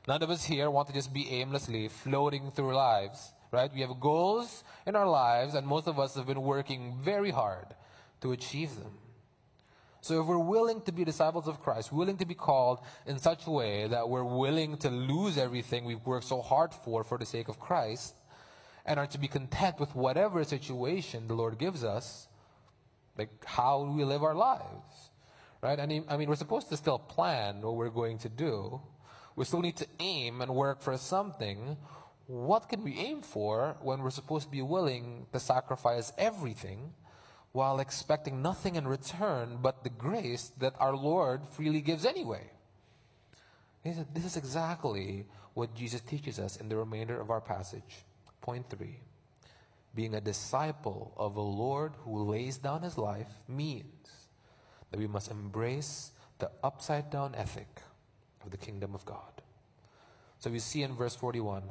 none 0.07 0.23
of 0.23 0.31
us 0.31 0.45
here 0.45 0.71
want 0.71 0.89
to 0.89 0.95
just 0.95 1.13
be 1.13 1.31
aimlessly 1.31 1.89
floating 1.89 2.51
through 2.51 2.75
lives 2.75 3.33
right? 3.55 3.73
We 3.73 3.81
have 3.83 4.01
goals 4.01 4.65
in 4.85 4.97
our 4.97 5.09
lives, 5.09 5.55
and 5.55 5.67
most 5.67 5.87
of 5.87 5.99
us 5.99 6.17
have 6.17 6.27
been 6.27 6.43
working 6.43 6.99
very 7.01 7.31
hard 7.31 7.67
to 8.21 8.33
achieve 8.33 8.75
them. 8.77 8.93
So 10.01 10.21
if 10.21 10.27
we're 10.27 10.39
willing 10.39 10.83
to 10.83 10.93
be 10.93 11.05
disciples 11.05 11.49
of 11.49 11.63
Christ, 11.63 11.91
willing 11.93 12.19
to 12.19 12.27
be 12.27 12.35
called 12.35 12.81
in 13.07 13.19
such 13.19 13.47
a 13.47 13.51
way 13.51 13.87
that 13.87 14.07
we're 14.07 14.25
willing 14.25 14.77
to 14.79 14.91
lose 14.91 15.39
everything 15.39 15.85
we've 15.85 16.05
worked 16.05 16.27
so 16.27 16.43
hard 16.43 16.75
for 16.75 17.05
for 17.05 17.17
the 17.17 17.25
sake 17.25 17.49
of 17.49 17.59
Christ, 17.59 18.15
and 18.85 18.99
are 18.99 19.07
to 19.07 19.19
be 19.19 19.29
content 19.29 19.81
with 19.81 19.95
whatever 19.95 20.45
situation 20.45 21.27
the 21.27 21.35
Lord 21.35 21.57
gives 21.57 21.85
us, 21.85 22.29
like 23.17 23.31
how 23.45 23.85
we 23.85 24.05
live 24.05 24.23
our 24.23 24.35
lives, 24.35 25.11
right? 25.63 25.79
I 25.79 25.87
mean, 25.87 26.05
I 26.09 26.17
mean, 26.17 26.29
we're 26.29 26.37
supposed 26.37 26.69
to 26.71 26.77
still 26.77 26.99
plan 26.99 27.61
what 27.63 27.77
we're 27.77 27.91
going 27.91 28.19
to 28.19 28.29
do. 28.29 28.81
We 29.37 29.45
still 29.45 29.61
need 29.61 29.77
to 29.79 29.87
aim 30.01 30.41
and 30.41 30.55
work 30.55 30.81
for 30.81 30.97
something, 30.97 31.77
what 32.27 32.69
can 32.69 32.83
we 32.83 32.97
aim 32.97 33.23
for 33.23 33.77
when 33.83 34.03
we're 34.03 34.11
supposed 34.11 34.47
to 34.47 34.51
be 34.51 34.63
willing 34.63 35.27
to 35.33 35.41
sacrifice 35.41 36.13
everything 36.17 36.93
while 37.53 37.81
expecting 37.81 38.43
nothing 38.43 38.77
in 38.77 38.89
return 38.89 39.59
but 39.61 39.85
the 39.85 39.91
grace 39.91 40.51
that 40.59 40.75
our 40.81 40.97
Lord 40.97 41.47
freely 41.51 41.81
gives 41.81 42.07
anyway? 42.07 42.51
This 43.85 44.25
is 44.25 44.37
exactly 44.37 45.27
what 45.53 45.75
Jesus 45.75 46.01
teaches 46.01 46.39
us 46.39 46.57
in 46.57 46.69
the 46.69 46.77
remainder 46.77 47.21
of 47.21 47.31
our 47.31 47.41
passage. 47.41 48.05
Point 48.41 48.69
three 48.71 48.99
being 49.95 50.15
a 50.15 50.21
disciple 50.21 51.13
of 51.17 51.37
a 51.37 51.41
Lord 51.41 51.93
who 52.05 52.25
lays 52.25 52.59
down 52.59 52.83
his 52.83 52.99
life 52.99 53.29
means 53.49 54.11
that 54.91 54.99
we 54.99 55.07
must 55.07 55.31
embrace 55.31 56.11
the 56.39 56.51
upside 56.63 57.11
down 57.11 57.35
ethic 57.35 57.81
of 58.45 58.51
the 58.51 58.57
kingdom 58.57 58.95
of 58.95 59.05
God. 59.05 59.43
So 60.39 60.51
we 60.51 60.59
see 60.59 60.83
in 60.83 60.95
verse 60.95 61.15
41 61.15 61.63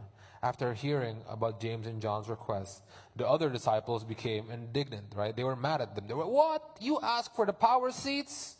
after 0.44 0.74
hearing 0.74 1.22
about 1.30 1.62
James 1.62 1.88
and 1.88 2.02
John's 2.02 2.28
request, 2.28 2.84
the 3.16 3.26
other 3.26 3.50
disciples 3.50 4.04
became 4.04 4.52
indignant, 4.52 5.14
right? 5.16 5.34
They 5.34 5.46
were 5.46 5.56
mad 5.56 5.80
at 5.80 5.96
them. 5.96 6.06
They 6.06 6.14
were, 6.14 6.28
What? 6.28 6.78
You 6.82 7.00
ask 7.02 7.34
for 7.34 7.46
the 7.46 7.54
power 7.54 7.92
seats? 7.92 8.58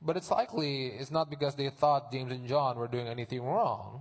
But 0.00 0.16
it's 0.16 0.30
likely 0.30 0.86
it's 0.86 1.10
not 1.10 1.28
because 1.28 1.54
they 1.54 1.68
thought 1.68 2.10
James 2.10 2.32
and 2.32 2.48
John 2.48 2.78
were 2.78 2.88
doing 2.88 3.06
anything 3.06 3.42
wrong. 3.42 4.00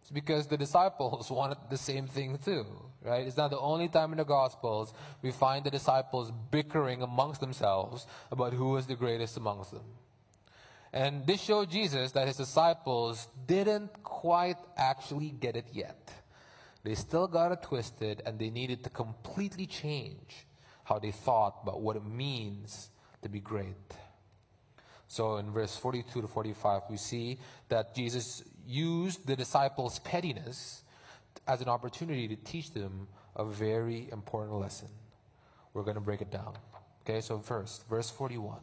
It's 0.00 0.10
because 0.10 0.46
the 0.46 0.56
disciples 0.56 1.30
wanted 1.30 1.58
the 1.68 1.76
same 1.76 2.06
thing 2.06 2.38
too, 2.44 2.66
right? 3.02 3.26
It's 3.26 3.36
not 3.36 3.50
the 3.50 3.58
only 3.58 3.88
time 3.88 4.12
in 4.12 4.18
the 4.18 4.24
Gospels 4.24 4.92
we 5.22 5.30
find 5.30 5.64
the 5.64 5.70
disciples 5.70 6.32
bickering 6.50 7.02
amongst 7.02 7.40
themselves 7.40 8.06
about 8.30 8.52
who 8.52 8.76
is 8.76 8.86
the 8.86 8.96
greatest 8.96 9.36
amongst 9.36 9.72
them. 9.72 9.84
And 10.92 11.24
this 11.26 11.40
showed 11.40 11.70
Jesus 11.70 12.12
that 12.12 12.26
his 12.26 12.36
disciples 12.36 13.28
didn't 13.46 14.02
quite 14.02 14.58
actually 14.76 15.30
get 15.30 15.54
it 15.54 15.66
yet. 15.72 16.12
They 16.82 16.94
still 16.94 17.28
got 17.28 17.52
it 17.52 17.62
twisted 17.62 18.22
and 18.26 18.38
they 18.38 18.50
needed 18.50 18.82
to 18.84 18.90
completely 18.90 19.66
change 19.66 20.46
how 20.82 20.98
they 20.98 21.12
thought 21.12 21.60
about 21.62 21.80
what 21.80 21.96
it 21.96 22.04
means 22.04 22.90
to 23.22 23.28
be 23.28 23.38
great. 23.38 23.76
So 25.10 25.38
in 25.38 25.50
verse 25.50 25.74
42 25.74 26.22
to 26.22 26.28
45, 26.28 26.82
we 26.88 26.96
see 26.96 27.40
that 27.68 27.96
Jesus 27.96 28.44
used 28.64 29.26
the 29.26 29.34
disciples' 29.34 29.98
pettiness 29.98 30.84
as 31.48 31.60
an 31.60 31.68
opportunity 31.68 32.28
to 32.28 32.36
teach 32.36 32.70
them 32.70 33.08
a 33.34 33.44
very 33.44 34.08
important 34.12 34.60
lesson. 34.60 34.86
We're 35.74 35.82
going 35.82 35.96
to 35.96 36.00
break 36.00 36.22
it 36.22 36.30
down. 36.30 36.56
Okay, 37.02 37.20
so 37.20 37.40
first, 37.40 37.88
verse 37.88 38.08
41. 38.08 38.60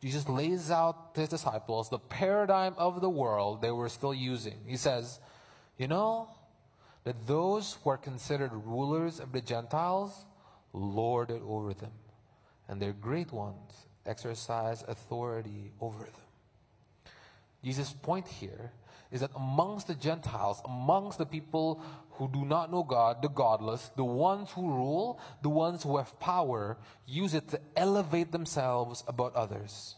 Jesus 0.00 0.26
lays 0.30 0.70
out 0.70 1.14
to 1.14 1.20
his 1.20 1.28
disciples 1.28 1.90
the 1.90 1.98
paradigm 1.98 2.72
of 2.78 3.02
the 3.02 3.10
world 3.10 3.60
they 3.60 3.70
were 3.70 3.90
still 3.90 4.14
using. 4.14 4.56
He 4.66 4.78
says, 4.78 5.20
You 5.76 5.88
know, 5.88 6.30
that 7.04 7.26
those 7.26 7.76
who 7.84 7.90
are 7.90 7.98
considered 7.98 8.52
rulers 8.54 9.20
of 9.20 9.30
the 9.32 9.42
Gentiles 9.42 10.24
lord 10.72 11.30
it 11.30 11.42
over 11.46 11.74
them, 11.74 11.92
and 12.66 12.80
their 12.80 12.94
great 12.94 13.30
ones 13.30 13.88
exercise 14.06 14.84
authority 14.86 15.72
over 15.80 16.04
them. 16.04 16.30
Jesus' 17.62 17.92
point 17.92 18.26
here 18.26 18.72
is 19.10 19.20
that 19.20 19.30
amongst 19.34 19.88
the 19.88 19.94
Gentiles, 19.94 20.62
amongst 20.64 21.18
the 21.18 21.26
people 21.26 21.82
who 22.12 22.28
do 22.28 22.44
not 22.44 22.70
know 22.70 22.82
God, 22.82 23.22
the 23.22 23.28
godless, 23.28 23.90
the 23.96 24.04
ones 24.04 24.50
who 24.52 24.68
rule, 24.68 25.20
the 25.42 25.48
ones 25.48 25.82
who 25.82 25.96
have 25.96 26.18
power, 26.20 26.78
use 27.06 27.34
it 27.34 27.48
to 27.48 27.60
elevate 27.76 28.30
themselves 28.30 29.02
above 29.08 29.34
others. 29.34 29.96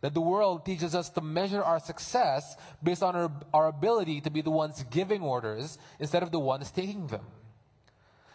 That 0.00 0.14
the 0.14 0.20
world 0.20 0.64
teaches 0.64 0.94
us 0.94 1.10
to 1.10 1.20
measure 1.20 1.62
our 1.62 1.78
success 1.78 2.56
based 2.82 3.02
on 3.02 3.14
our, 3.14 3.30
our 3.52 3.68
ability 3.68 4.22
to 4.22 4.30
be 4.30 4.40
the 4.40 4.50
ones 4.50 4.82
giving 4.90 5.22
orders 5.22 5.78
instead 5.98 6.22
of 6.22 6.30
the 6.30 6.40
ones 6.40 6.70
taking 6.70 7.06
them. 7.06 7.26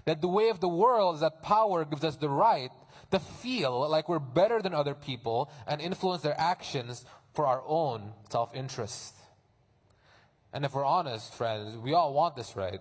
That 0.06 0.22
the 0.22 0.28
way 0.28 0.50
of 0.50 0.60
the 0.60 0.70
world 0.70 1.16
is 1.16 1.22
that 1.22 1.42
power 1.42 1.84
gives 1.84 2.04
us 2.04 2.16
the 2.16 2.30
right 2.30 2.72
to 3.12 3.20
feel 3.20 3.90
like 3.90 4.08
we're 4.08 4.20
better 4.20 4.62
than 4.62 4.74
other 4.74 4.94
people 4.94 5.52
and 5.68 5.82
influence 5.82 6.22
their 6.22 6.40
actions 6.40 7.06
for 7.34 7.46
our 7.48 7.64
own 7.66 8.14
self 8.30 8.56
interest. 8.56 9.16
And 10.54 10.64
if 10.64 10.74
we're 10.74 10.86
honest, 10.86 11.34
friends, 11.34 11.76
we 11.78 11.94
all 11.94 12.14
want 12.14 12.36
this, 12.36 12.56
right? 12.56 12.80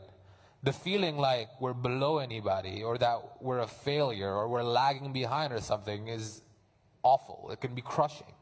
The 0.63 0.73
feeling 0.73 1.17
like 1.17 1.49
we're 1.61 1.75
below 1.75 2.19
anybody 2.19 2.83
or 2.83 2.97
that 2.99 3.43
we're 3.43 3.61
a 3.61 3.67
failure 3.67 4.33
or 4.33 4.49
we're 4.49 4.63
lagging 4.63 5.13
behind 5.13 5.53
or 5.53 5.61
something 5.61 6.09
is 6.09 6.43
awful. 7.03 7.51
It 7.53 7.61
can 7.61 7.75
be 7.75 7.83
crushing. 7.83 8.33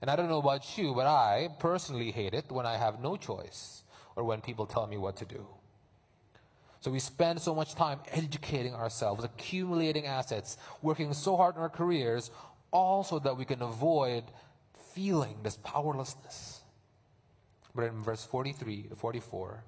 And 0.00 0.10
I 0.10 0.16
don't 0.16 0.28
know 0.28 0.38
about 0.38 0.78
you, 0.78 0.94
but 0.94 1.06
I 1.06 1.48
personally 1.58 2.12
hate 2.12 2.32
it 2.32 2.50
when 2.50 2.64
I 2.64 2.76
have 2.76 3.00
no 3.00 3.16
choice 3.16 3.82
or 4.14 4.24
when 4.24 4.40
people 4.40 4.66
tell 4.66 4.86
me 4.86 4.96
what 4.96 5.16
to 5.16 5.24
do. 5.24 5.46
So 6.80 6.90
we 6.90 7.00
spend 7.00 7.40
so 7.40 7.54
much 7.54 7.74
time 7.74 8.00
educating 8.12 8.74
ourselves, 8.74 9.24
accumulating 9.24 10.06
assets, 10.06 10.58
working 10.80 11.12
so 11.12 11.36
hard 11.36 11.56
in 11.56 11.62
our 11.62 11.68
careers, 11.68 12.30
all 12.70 13.02
so 13.02 13.18
that 13.18 13.36
we 13.36 13.44
can 13.44 13.62
avoid 13.62 14.24
feeling 14.94 15.36
this 15.42 15.56
powerlessness. 15.56 16.62
But 17.74 17.84
in 17.84 18.02
verse 18.02 18.24
43 18.24 18.84
to 18.90 18.96
44, 18.96 19.64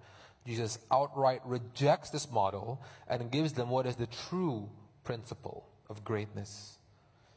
Jesus 0.46 0.78
outright 0.90 1.40
rejects 1.44 2.10
this 2.10 2.30
model 2.30 2.80
and 3.08 3.30
gives 3.30 3.52
them 3.52 3.70
what 3.70 3.86
is 3.86 3.96
the 3.96 4.06
true 4.28 4.68
principle 5.04 5.66
of 5.88 6.04
greatness. 6.04 6.78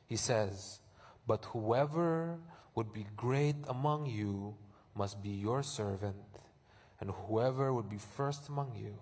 He 0.07 0.15
says, 0.15 0.79
But 1.27 1.45
whoever 1.45 2.37
would 2.75 2.93
be 2.93 3.07
great 3.17 3.55
among 3.67 4.05
you 4.05 4.55
must 4.95 5.21
be 5.21 5.29
your 5.29 5.63
servant, 5.63 6.15
and 6.99 7.09
whoever 7.11 7.73
would 7.73 7.89
be 7.89 7.97
first 7.97 8.49
among 8.49 8.75
you 8.75 8.95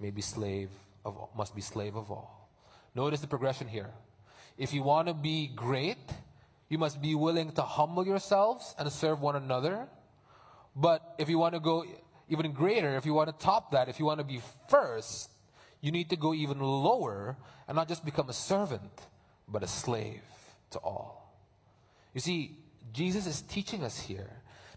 may 0.00 0.10
be 0.10 0.22
slave 0.22 0.70
of, 1.04 1.28
must 1.36 1.54
be 1.54 1.60
slave 1.60 1.96
of 1.96 2.10
all. 2.10 2.48
Notice 2.94 3.20
the 3.20 3.26
progression 3.26 3.68
here. 3.68 3.90
If 4.56 4.72
you 4.72 4.82
want 4.82 5.08
to 5.08 5.14
be 5.14 5.48
great, 5.48 5.98
you 6.68 6.78
must 6.78 7.02
be 7.02 7.14
willing 7.14 7.52
to 7.52 7.62
humble 7.62 8.06
yourselves 8.06 8.74
and 8.78 8.90
serve 8.90 9.20
one 9.20 9.36
another. 9.36 9.88
But 10.76 11.14
if 11.18 11.28
you 11.28 11.38
want 11.38 11.54
to 11.54 11.60
go 11.60 11.84
even 12.28 12.52
greater, 12.52 12.96
if 12.96 13.04
you 13.04 13.14
want 13.14 13.36
to 13.36 13.44
top 13.44 13.72
that, 13.72 13.88
if 13.88 13.98
you 13.98 14.04
want 14.04 14.18
to 14.18 14.24
be 14.24 14.40
first, 14.68 15.30
you 15.80 15.92
need 15.92 16.10
to 16.10 16.16
go 16.16 16.32
even 16.32 16.60
lower 16.60 17.36
and 17.68 17.76
not 17.76 17.88
just 17.88 18.04
become 18.04 18.28
a 18.28 18.32
servant, 18.32 18.92
but 19.48 19.62
a 19.62 19.66
slave 19.66 20.22
to 20.70 20.78
all. 20.78 21.36
You 22.14 22.20
see, 22.20 22.58
Jesus 22.92 23.26
is 23.26 23.42
teaching 23.42 23.82
us 23.84 23.98
here 23.98 24.30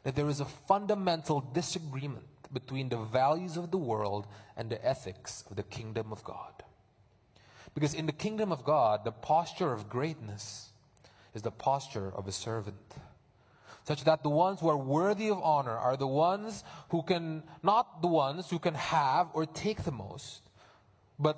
that 0.04 0.16
there 0.16 0.28
is 0.28 0.40
a 0.40 0.46
fundamental 0.46 1.42
disagreement 1.42 2.26
between 2.52 2.90
the 2.90 2.98
values 2.98 3.58
of 3.58 3.72
the 3.72 3.78
world 3.78 4.28
and 4.56 4.70
the 4.70 4.84
ethics 4.86 5.44
of 5.50 5.56
the 5.56 5.64
kingdom 5.64 6.12
of 6.12 6.24
God. 6.24 6.54
Because 7.74 7.94
in 7.94 8.06
the 8.06 8.12
kingdom 8.12 8.52
of 8.52 8.64
God, 8.64 9.04
the 9.04 9.12
posture 9.12 9.72
of 9.72 9.90
greatness 9.90 10.70
is 11.34 11.42
the 11.42 11.52
posture 11.52 12.12
of 12.16 12.28
a 12.28 12.32
servant. 12.32 12.96
Such 13.84 14.04
that 14.04 14.24
the 14.24 14.30
ones 14.30 14.60
who 14.60 14.70
are 14.70 14.78
worthy 14.78 15.30
of 15.30 15.40
honor 15.42 15.78
are 15.78 15.96
the 15.96 16.08
ones 16.08 16.64
who 16.90 17.04
can, 17.04 17.44
not 17.64 18.02
the 18.02 18.08
ones 18.08 18.50
who 18.50 18.60
can 18.60 18.74
have 18.74 19.30
or 19.34 19.46
take 19.46 19.84
the 19.84 19.92
most, 19.92 20.42
but 21.20 21.38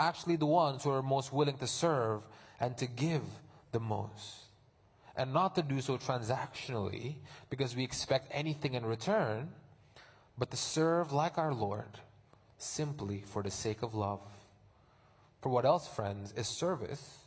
actually 0.00 0.36
the 0.36 0.46
ones 0.46 0.82
who 0.82 0.90
are 0.90 1.02
most 1.02 1.32
willing 1.32 1.56
to 1.58 1.66
serve 1.66 2.22
and 2.58 2.76
to 2.78 2.86
give 2.86 3.22
the 3.72 3.80
most. 3.80 4.40
And 5.16 5.32
not 5.32 5.54
to 5.54 5.62
do 5.62 5.80
so 5.80 5.96
transactionally 5.96 7.14
because 7.48 7.76
we 7.76 7.84
expect 7.84 8.28
anything 8.32 8.74
in 8.74 8.84
return, 8.84 9.50
but 10.36 10.50
to 10.50 10.56
serve 10.56 11.12
like 11.12 11.38
our 11.38 11.54
Lord 11.54 11.98
simply 12.58 13.22
for 13.26 13.42
the 13.42 13.50
sake 13.50 13.82
of 13.82 13.94
love. 13.94 14.20
For 15.40 15.48
what 15.48 15.64
else, 15.64 15.86
friends, 15.86 16.32
is 16.36 16.48
service 16.48 17.18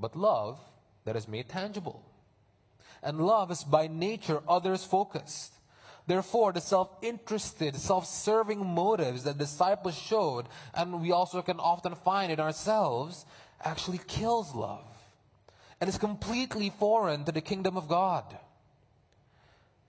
but 0.00 0.16
love 0.16 0.58
that 1.04 1.16
is 1.16 1.28
made 1.28 1.48
tangible? 1.48 2.02
And 3.02 3.20
love 3.20 3.50
is 3.50 3.62
by 3.62 3.86
nature 3.86 4.42
others 4.48 4.84
focused. 4.84 5.52
Therefore, 6.06 6.52
the 6.52 6.60
self 6.60 6.88
interested, 7.02 7.76
self 7.76 8.06
serving 8.06 8.64
motives 8.64 9.24
that 9.24 9.38
disciples 9.38 9.96
showed, 9.96 10.46
and 10.74 11.02
we 11.02 11.12
also 11.12 11.42
can 11.42 11.60
often 11.60 11.94
find 11.94 12.32
in 12.32 12.40
ourselves, 12.40 13.26
actually 13.62 14.00
kills 14.06 14.54
love 14.54 14.86
and 15.80 15.88
is 15.88 15.98
completely 15.98 16.70
foreign 16.70 17.24
to 17.24 17.32
the 17.32 17.40
kingdom 17.40 17.76
of 17.76 17.88
God. 17.88 18.24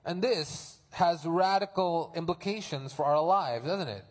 And 0.05 0.21
this 0.21 0.79
has 0.91 1.25
radical 1.25 2.13
implications 2.15 2.93
for 2.93 3.05
our 3.05 3.21
lives, 3.21 3.65
doesn't 3.65 3.87
it? 3.87 4.05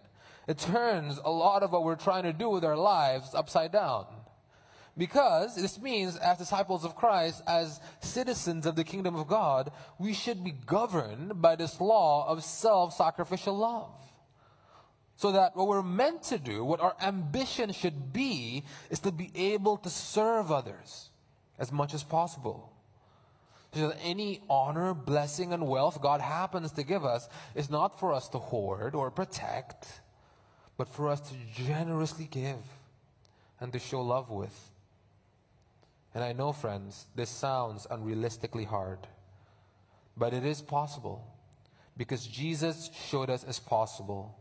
It 0.47 0.59
turns 0.59 1.19
a 1.23 1.31
lot 1.31 1.63
of 1.63 1.73
what 1.73 1.85
we're 1.85 1.97
trying 1.97 2.23
to 2.23 2.33
do 2.33 2.49
with 2.49 2.65
our 2.65 2.77
lives 2.77 3.35
upside 3.35 3.73
down. 3.73 4.07
Because 4.97 5.55
this 5.55 5.81
means, 5.81 6.17
as 6.17 6.39
disciples 6.39 6.85
of 6.85 6.97
Christ, 6.97 7.43
as 7.47 7.81
citizens 8.01 8.67
of 8.67 8.75
the 8.75 8.83
kingdom 8.83 9.15
of 9.15 9.29
God, 9.29 9.71
we 9.99 10.13
should 10.13 10.43
be 10.43 10.51
governed 10.51 11.41
by 11.41 11.55
this 11.55 11.81
law 11.81 12.27
of 12.27 12.43
self 12.43 12.95
sacrificial 12.95 13.57
love. 13.57 13.93
So 15.17 15.33
that 15.33 15.55
what 15.55 15.69
we're 15.69 15.83
meant 15.83 16.25
to 16.25 16.39
do, 16.39 16.65
what 16.65 16.81
our 16.81 16.97
ambition 17.01 17.73
should 17.73 18.13
be, 18.13 18.65
is 18.91 19.01
to 19.01 19.13
be 19.13 19.31
able 19.35 19.77
to 19.79 19.91
serve 19.91 20.51
others 20.51 21.11
as 21.59 21.71
much 21.71 21.95
as 21.95 22.03
possible. 22.03 22.73
That 23.79 23.99
any 24.03 24.43
honor, 24.49 24.95
blessing, 24.95 25.53
and 25.53 25.67
wealth 25.67 26.01
God 26.03 26.21
happens 26.21 26.73
to 26.73 26.83
give 26.83 27.05
us 27.05 27.29
is 27.55 27.71
not 27.71 27.99
for 27.99 28.13
us 28.13 28.29
to 28.31 28.39
hoard 28.39 28.95
or 28.95 29.11
protect, 29.11 30.01
but 30.77 30.89
for 30.89 31.09
us 31.09 31.21
to 31.21 31.35
generously 31.55 32.27
give 32.31 32.59
and 33.61 33.73
to 33.73 33.79
show 33.79 34.03
love 34.03 34.31
with. 34.31 34.71
And 36.15 36.25
I 36.25 36.33
know, 36.33 36.53
friends, 36.53 37.07
this 37.15 37.31
sounds 37.31 37.87
unrealistically 37.91 38.67
hard, 38.67 39.07
but 40.17 40.35
it 40.35 40.45
is 40.45 40.63
possible 40.63 41.25
because 41.97 42.27
Jesus 42.27 42.91
showed 43.09 43.29
us 43.29 43.45
as 43.45 43.59
possible. 43.59 44.39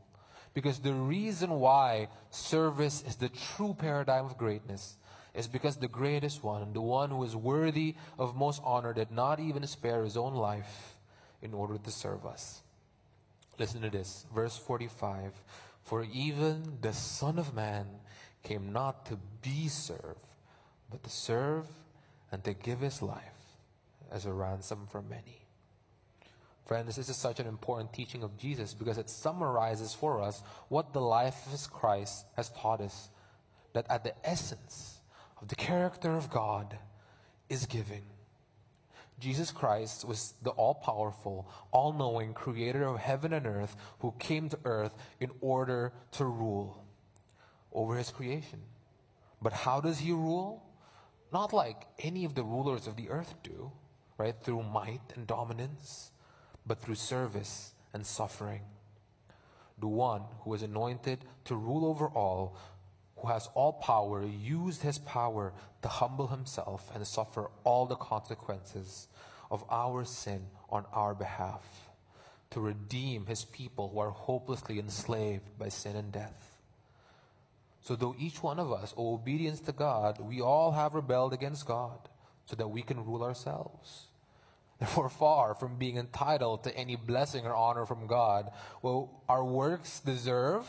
Because 0.53 0.79
the 0.79 0.93
reason 0.93 1.59
why 1.59 2.07
service 2.31 3.03
is 3.05 3.15
the 3.15 3.29
true 3.29 3.75
paradigm 3.77 4.25
of 4.25 4.37
greatness 4.37 4.95
is 5.37 5.47
because 5.47 5.77
the 5.77 5.87
greatest 5.87 6.43
one, 6.43 6.73
the 6.73 6.81
one 6.81 7.11
who 7.11 7.23
is 7.23 7.35
worthy 7.35 7.93
of 8.17 8.35
most 8.35 8.59
honor, 8.65 8.91
did 8.91 9.11
not 9.11 9.39
even 9.39 9.65
spare 9.67 10.03
his 10.03 10.17
own 10.17 10.33
life 10.33 10.97
in 11.43 11.53
order 11.53 11.77
to 11.77 11.91
serve 11.91 12.25
us. 12.25 12.63
Listen 13.59 13.81
to 13.83 13.91
this, 13.91 14.25
verse 14.33 14.57
45 14.57 15.31
For 15.83 16.05
even 16.11 16.79
the 16.81 16.91
Son 16.91 17.37
of 17.37 17.53
Man 17.53 17.85
came 18.41 18.73
not 18.73 19.05
to 19.05 19.19
be 19.43 19.67
served, 19.67 20.25
but 20.89 21.03
to 21.03 21.09
serve 21.09 21.67
and 22.31 22.43
to 22.43 22.55
give 22.55 22.79
his 22.79 23.03
life 23.03 23.21
as 24.11 24.25
a 24.25 24.33
ransom 24.33 24.87
for 24.89 25.03
many. 25.03 25.45
Friends, 26.65 26.95
this 26.95 27.09
is 27.09 27.15
such 27.15 27.39
an 27.39 27.47
important 27.47 27.93
teaching 27.93 28.23
of 28.23 28.37
Jesus 28.39 28.73
because 28.73 28.97
it 28.97 29.09
summarizes 29.09 29.93
for 29.93 30.19
us 30.19 30.41
what 30.67 30.93
the 30.93 30.99
life 30.99 31.37
of 31.53 31.71
Christ 31.71 32.25
has 32.35 32.49
taught 32.49 32.81
us. 32.81 33.09
That 33.73 33.85
at 33.89 34.03
the 34.03 34.13
essence, 34.27 34.96
of 35.41 35.47
the 35.47 35.55
character 35.55 36.15
of 36.15 36.29
God 36.29 36.77
is 37.49 37.65
giving. 37.65 38.03
Jesus 39.19 39.51
Christ 39.51 40.05
was 40.05 40.33
the 40.43 40.51
all 40.51 40.75
powerful, 40.75 41.49
all 41.71 41.91
knowing 41.91 42.33
creator 42.33 42.83
of 42.83 42.99
heaven 42.99 43.33
and 43.33 43.47
earth 43.47 43.75
who 43.99 44.13
came 44.19 44.49
to 44.49 44.59
earth 44.63 44.93
in 45.19 45.31
order 45.41 45.91
to 46.13 46.25
rule 46.25 46.83
over 47.73 47.95
his 47.95 48.11
creation. 48.11 48.61
But 49.41 49.53
how 49.53 49.81
does 49.81 49.99
he 49.99 50.11
rule? 50.11 50.63
Not 51.33 51.51
like 51.51 51.87
any 51.99 52.25
of 52.25 52.35
the 52.35 52.43
rulers 52.43 52.87
of 52.87 52.95
the 52.95 53.09
earth 53.09 53.33
do, 53.43 53.71
right? 54.17 54.35
Through 54.39 54.63
might 54.63 55.01
and 55.15 55.25
dominance, 55.25 56.11
but 56.65 56.79
through 56.79 56.95
service 56.95 57.73
and 57.93 58.05
suffering. 58.05 58.61
The 59.79 59.87
one 59.87 60.21
who 60.41 60.51
was 60.51 60.63
anointed 60.63 61.25
to 61.45 61.55
rule 61.55 61.85
over 61.85 62.07
all 62.07 62.57
who 63.19 63.27
has 63.27 63.49
all 63.53 63.73
power, 63.73 64.23
used 64.23 64.81
his 64.81 64.99
power 64.99 65.53
to 65.81 65.87
humble 65.87 66.27
himself 66.27 66.91
and 66.93 67.05
suffer 67.05 67.49
all 67.63 67.85
the 67.85 67.95
consequences 67.95 69.07
of 69.49 69.63
our 69.69 70.05
sin 70.05 70.41
on 70.69 70.85
our 70.93 71.15
behalf, 71.15 71.63
to 72.51 72.59
redeem 72.59 73.25
his 73.25 73.45
people 73.45 73.89
who 73.89 73.99
are 73.99 74.11
hopelessly 74.11 74.79
enslaved 74.79 75.57
by 75.57 75.69
sin 75.69 75.95
and 75.95 76.11
death. 76.11 76.57
So, 77.81 77.95
though 77.95 78.15
each 78.19 78.43
one 78.43 78.59
of 78.59 78.71
us 78.71 78.93
owe 78.97 79.13
obedience 79.13 79.61
to 79.61 79.71
God, 79.71 80.19
we 80.19 80.41
all 80.41 80.71
have 80.73 80.93
rebelled 80.93 81.33
against 81.33 81.65
God 81.65 81.97
so 82.45 82.55
that 82.57 82.67
we 82.67 82.81
can 82.81 83.05
rule 83.05 83.23
ourselves. 83.23 84.07
Therefore, 84.79 85.09
far 85.09 85.55
from 85.55 85.77
being 85.77 85.97
entitled 85.97 86.63
to 86.65 86.75
any 86.77 86.95
blessing 86.95 87.45
or 87.45 87.55
honor 87.55 87.85
from 87.85 88.05
God, 88.05 88.51
what 88.81 89.07
our 89.27 89.43
works 89.43 90.01
deserve 90.01 90.67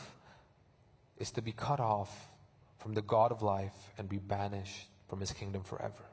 is 1.19 1.31
to 1.33 1.43
be 1.43 1.53
cut 1.53 1.81
off 1.81 2.28
from 2.79 2.95
the 2.95 3.03
God 3.03 3.33
of 3.33 3.43
life 3.43 3.75
and 3.99 4.09
be 4.09 4.19
banished 4.19 4.89
from 5.09 5.21
his 5.21 5.33
kingdom 5.33 5.63
forever. 5.63 6.05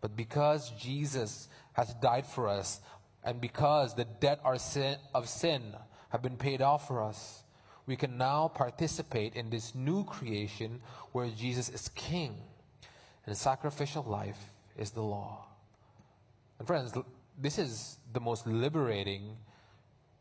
But 0.00 0.16
because 0.16 0.70
Jesus 0.78 1.48
has 1.74 1.94
died 1.94 2.26
for 2.26 2.48
us, 2.48 2.80
and 3.22 3.40
because 3.40 3.94
the 3.94 4.06
debt 4.20 4.40
of 4.44 5.28
sin 5.28 5.62
have 6.08 6.22
been 6.22 6.36
paid 6.36 6.62
off 6.62 6.88
for 6.88 7.02
us, 7.02 7.42
we 7.86 7.96
can 7.96 8.16
now 8.16 8.48
participate 8.48 9.34
in 9.34 9.50
this 9.50 9.74
new 9.74 10.04
creation 10.04 10.80
where 11.12 11.28
Jesus 11.28 11.68
is 11.68 11.88
king 11.90 12.36
and 13.26 13.36
sacrificial 13.36 14.02
life 14.04 14.38
is 14.78 14.90
the 14.90 15.02
law. 15.02 15.46
And 16.58 16.66
friends, 16.66 16.92
this 17.38 17.58
is 17.58 17.98
the 18.12 18.20
most 18.20 18.46
liberating 18.46 19.36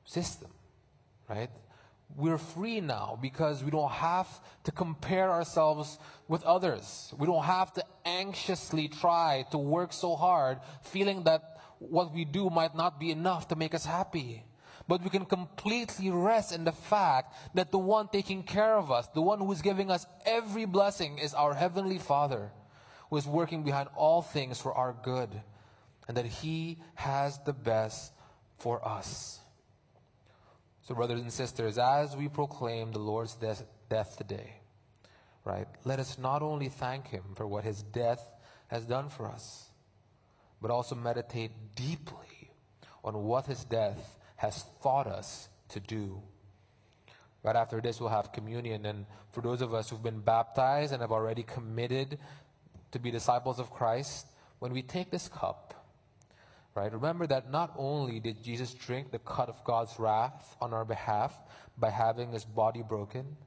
system, 0.05 0.49
right? 1.29 1.49
We're 2.15 2.37
free 2.37 2.81
now 2.81 3.17
because 3.21 3.63
we 3.63 3.71
don't 3.71 3.91
have 3.91 4.27
to 4.63 4.71
compare 4.71 5.31
ourselves 5.31 5.99
with 6.27 6.43
others. 6.43 7.13
We 7.17 7.27
don't 7.27 7.43
have 7.43 7.73
to 7.73 7.83
anxiously 8.05 8.87
try 8.87 9.45
to 9.51 9.57
work 9.57 9.93
so 9.93 10.15
hard, 10.15 10.59
feeling 10.81 11.23
that 11.23 11.57
what 11.79 12.13
we 12.13 12.25
do 12.25 12.49
might 12.49 12.75
not 12.75 12.99
be 12.99 13.11
enough 13.11 13.47
to 13.49 13.55
make 13.55 13.73
us 13.73 13.85
happy. 13.85 14.43
But 14.87 15.03
we 15.03 15.09
can 15.11 15.25
completely 15.25 16.09
rest 16.09 16.51
in 16.51 16.63
the 16.63 16.71
fact 16.71 17.35
that 17.53 17.71
the 17.71 17.77
one 17.77 18.07
taking 18.07 18.41
care 18.41 18.75
of 18.75 18.91
us, 18.91 19.07
the 19.13 19.21
one 19.21 19.39
who 19.39 19.51
is 19.51 19.61
giving 19.61 19.91
us 19.91 20.07
every 20.25 20.65
blessing, 20.65 21.19
is 21.19 21.35
our 21.35 21.53
Heavenly 21.53 21.99
Father, 21.99 22.51
who 23.09 23.17
is 23.17 23.27
working 23.27 23.63
behind 23.63 23.89
all 23.95 24.23
things 24.23 24.59
for 24.59 24.73
our 24.73 24.95
good, 25.03 25.29
and 26.07 26.17
that 26.17 26.25
He 26.25 26.79
has 26.95 27.37
the 27.45 27.53
best 27.53 28.13
for 28.57 28.85
us. 28.85 29.38
So, 30.89 30.95
brothers 30.95 31.21
and 31.21 31.31
sisters, 31.31 31.77
as 31.77 32.17
we 32.17 32.27
proclaim 32.29 32.91
the 32.91 32.97
Lord's 32.97 33.35
death, 33.35 33.63
death 33.91 34.17
today, 34.17 34.55
right, 35.45 35.67
let 35.85 35.99
us 35.99 36.17
not 36.17 36.41
only 36.41 36.67
thank 36.67 37.09
Him 37.09 37.21
for 37.35 37.45
what 37.45 37.63
His 37.63 37.83
death 37.83 38.27
has 38.69 38.85
done 38.85 39.09
for 39.09 39.27
us, 39.27 39.69
but 40.59 40.71
also 40.71 40.95
meditate 40.95 41.51
deeply 41.75 42.49
on 43.03 43.21
what 43.21 43.45
His 43.45 43.63
death 43.65 44.17
has 44.37 44.65
taught 44.81 45.05
us 45.05 45.49
to 45.67 45.79
do. 45.79 46.19
Right 47.43 47.55
after 47.55 47.79
this, 47.79 47.99
we'll 47.99 48.09
have 48.09 48.31
communion. 48.31 48.87
And 48.87 49.05
for 49.31 49.41
those 49.41 49.61
of 49.61 49.75
us 49.75 49.91
who've 49.91 50.01
been 50.01 50.21
baptized 50.21 50.91
and 50.91 51.03
have 51.03 51.11
already 51.11 51.43
committed 51.43 52.17
to 52.93 52.97
be 52.97 53.11
disciples 53.11 53.59
of 53.59 53.69
Christ, 53.69 54.25
when 54.57 54.73
we 54.73 54.81
take 54.81 55.11
this 55.11 55.27
cup, 55.27 55.78
right, 56.75 56.91
remember 56.91 57.27
that 57.27 57.51
not 57.51 57.73
only 57.77 58.19
did 58.19 58.43
Jesus 58.43 58.73
drink 58.73 59.11
the 59.11 59.19
cup 59.19 59.49
of 59.49 59.63
God's 59.63 59.97
wrath 59.99 60.55
on 60.61 60.73
our 60.73 60.85
behalf 60.85 61.37
by 61.77 61.89
having 61.89 62.31
his 62.31 62.45
body 62.45 62.81
broken, 62.81 63.37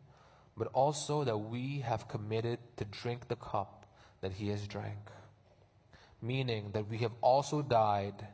but 0.56 0.68
also 0.68 1.24
that 1.24 1.38
we 1.38 1.80
have 1.80 2.08
committed 2.08 2.58
to 2.76 2.85
drink 2.85 3.28
the 3.28 3.37
cup 3.37 3.87
that 4.20 4.32
he 4.32 4.48
has 4.48 4.66
drank. 4.66 5.11
Meaning 6.20 6.70
that 6.72 6.88
we 6.88 6.98
have 6.98 7.12
also 7.20 7.62
died 7.62 8.26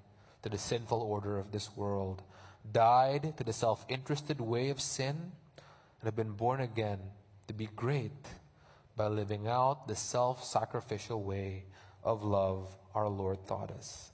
to 0.43 0.49
the 0.49 0.59
sinful 0.59 1.01
order 1.01 1.39
of 1.39 1.53
this 1.53 1.75
world, 1.77 2.23
died 2.71 3.37
to 3.37 3.45
the 3.45 3.53
self 3.53 3.85
interested 3.89 4.41
way 4.41 4.71
of 4.71 4.81
sin, 4.81 5.33
and 5.57 6.05
have 6.05 6.17
been 6.17 6.33
born 6.33 6.61
again 6.61 6.99
to 7.47 7.55
be 7.55 7.69
great 7.75 8.27
by 8.97 9.07
living 9.07 9.47
out 9.47 9.89
the 9.89 9.97
self 9.97 10.45
sacrificial 10.45 11.23
way 11.23 11.65
of 12.05 12.23
love 12.23 12.69
our 12.95 13.09
Lord 13.09 13.47
taught 13.47 13.71
us. 13.71 14.13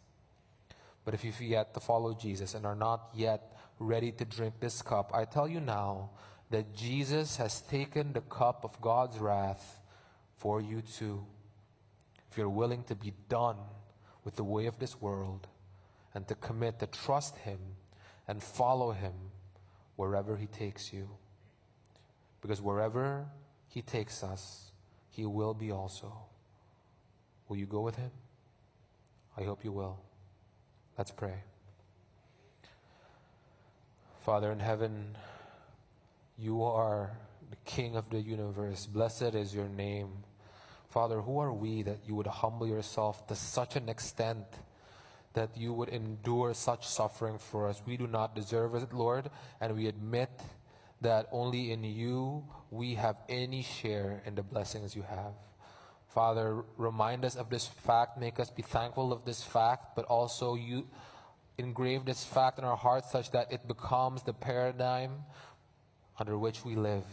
But 1.04 1.14
if 1.14 1.24
you've 1.24 1.40
yet 1.40 1.74
to 1.74 1.80
follow 1.80 2.14
Jesus 2.14 2.54
and 2.54 2.64
are 2.64 2.74
not 2.74 3.10
yet 3.14 3.56
ready 3.78 4.12
to 4.12 4.24
drink 4.24 4.54
this 4.60 4.80
cup, 4.80 5.10
I 5.14 5.24
tell 5.24 5.48
you 5.48 5.60
now 5.60 6.10
that 6.50 6.74
Jesus 6.74 7.36
has 7.36 7.60
taken 7.62 8.12
the 8.12 8.20
cup 8.22 8.64
of 8.64 8.80
God's 8.80 9.18
wrath 9.18 9.80
for 10.36 10.60
you 10.60 10.82
too. 10.82 11.24
If 12.30 12.38
you're 12.38 12.48
willing 12.48 12.84
to 12.84 12.94
be 12.94 13.12
done 13.28 13.56
with 14.24 14.36
the 14.36 14.44
way 14.44 14.66
of 14.66 14.78
this 14.78 15.00
world 15.00 15.46
and 16.14 16.26
to 16.28 16.34
commit 16.34 16.78
to 16.78 16.86
trust 16.86 17.36
Him 17.38 17.58
and 18.26 18.42
follow 18.42 18.92
Him 18.92 19.12
wherever 19.96 20.36
He 20.36 20.46
takes 20.46 20.92
you. 20.92 21.08
Because 22.40 22.62
wherever 22.62 23.26
He 23.68 23.82
takes 23.82 24.22
us, 24.22 24.70
He 25.10 25.26
will 25.26 25.54
be 25.54 25.70
also. 25.70 26.12
Will 27.48 27.56
you 27.56 27.66
go 27.66 27.80
with 27.80 27.96
Him? 27.96 28.10
I 29.36 29.42
hope 29.42 29.64
you 29.64 29.72
will. 29.72 29.98
Let's 30.96 31.10
pray. 31.10 31.34
Father 34.20 34.52
in 34.52 34.60
heaven, 34.60 35.16
you 36.38 36.62
are 36.62 37.10
the 37.50 37.56
King 37.64 37.96
of 37.96 38.08
the 38.10 38.20
universe. 38.20 38.86
Blessed 38.86 39.34
is 39.34 39.52
your 39.52 39.66
name. 39.66 40.10
Father, 40.90 41.20
who 41.20 41.40
are 41.40 41.52
we 41.52 41.82
that 41.82 41.98
you 42.06 42.14
would 42.14 42.28
humble 42.28 42.68
yourself 42.68 43.26
to 43.26 43.34
such 43.34 43.74
an 43.74 43.88
extent 43.88 44.46
that 45.32 45.56
you 45.56 45.72
would 45.72 45.88
endure 45.88 46.54
such 46.54 46.86
suffering 46.86 47.38
for 47.38 47.68
us? 47.68 47.82
We 47.84 47.96
do 47.96 48.06
not 48.06 48.36
deserve 48.36 48.76
it, 48.76 48.92
Lord, 48.92 49.30
and 49.60 49.74
we 49.74 49.88
admit 49.88 50.30
that 51.00 51.26
only 51.32 51.72
in 51.72 51.82
you 51.82 52.44
we 52.70 52.94
have 52.94 53.16
any 53.28 53.62
share 53.62 54.22
in 54.24 54.36
the 54.36 54.44
blessings 54.44 54.94
you 54.94 55.02
have. 55.02 55.34
Father, 56.14 56.62
remind 56.76 57.24
us 57.24 57.34
of 57.34 57.50
this 57.50 57.66
fact, 57.66 58.18
make 58.18 58.38
us 58.38 58.48
be 58.48 58.62
thankful 58.62 59.12
of 59.12 59.24
this 59.24 59.42
fact, 59.42 59.96
but 59.96 60.04
also 60.04 60.54
you 60.54 60.86
engrave 61.58 62.04
this 62.04 62.24
fact 62.24 62.58
in 62.58 62.64
our 62.64 62.76
hearts 62.76 63.10
such 63.10 63.30
that 63.32 63.52
it 63.52 63.66
becomes 63.66 64.22
the 64.22 64.32
paradigm 64.32 65.24
under 66.18 66.38
which 66.38 66.64
we 66.64 66.76
live, 66.76 67.04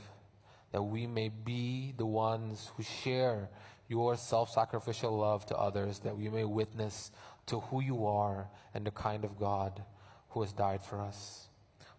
that 0.72 0.84
we 0.84 1.08
may 1.08 1.30
be 1.30 1.94
the 1.98 2.06
ones 2.06 2.72
who 2.76 2.84
share 2.84 3.50
your 3.88 4.16
self 4.16 4.52
sacrificial 4.52 5.18
love 5.18 5.46
to 5.48 5.58
others, 5.58 6.00
that 6.00 6.16
we 6.16 6.30
may 6.30 6.46
witness 6.46 7.12
to 7.48 7.60
who 7.60 7.82
you 7.82 8.06
are 8.06 8.48
and 8.74 8.86
the 8.86 8.92
kind 8.92 9.26
of 9.26 9.40
God 9.40 9.84
who 10.30 10.42
has 10.42 10.54
died 10.54 10.84
for 10.84 11.02
us. 11.02 11.48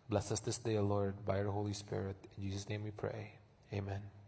Bless 0.08 0.30
us 0.30 0.40
this 0.40 0.58
day, 0.58 0.78
Lord, 0.78 1.24
by 1.26 1.38
your 1.38 1.50
Holy 1.50 1.72
Spirit. 1.72 2.16
In 2.38 2.44
Jesus' 2.44 2.68
name 2.68 2.84
we 2.84 2.90
pray. 2.92 3.32
Amen. 3.72 4.21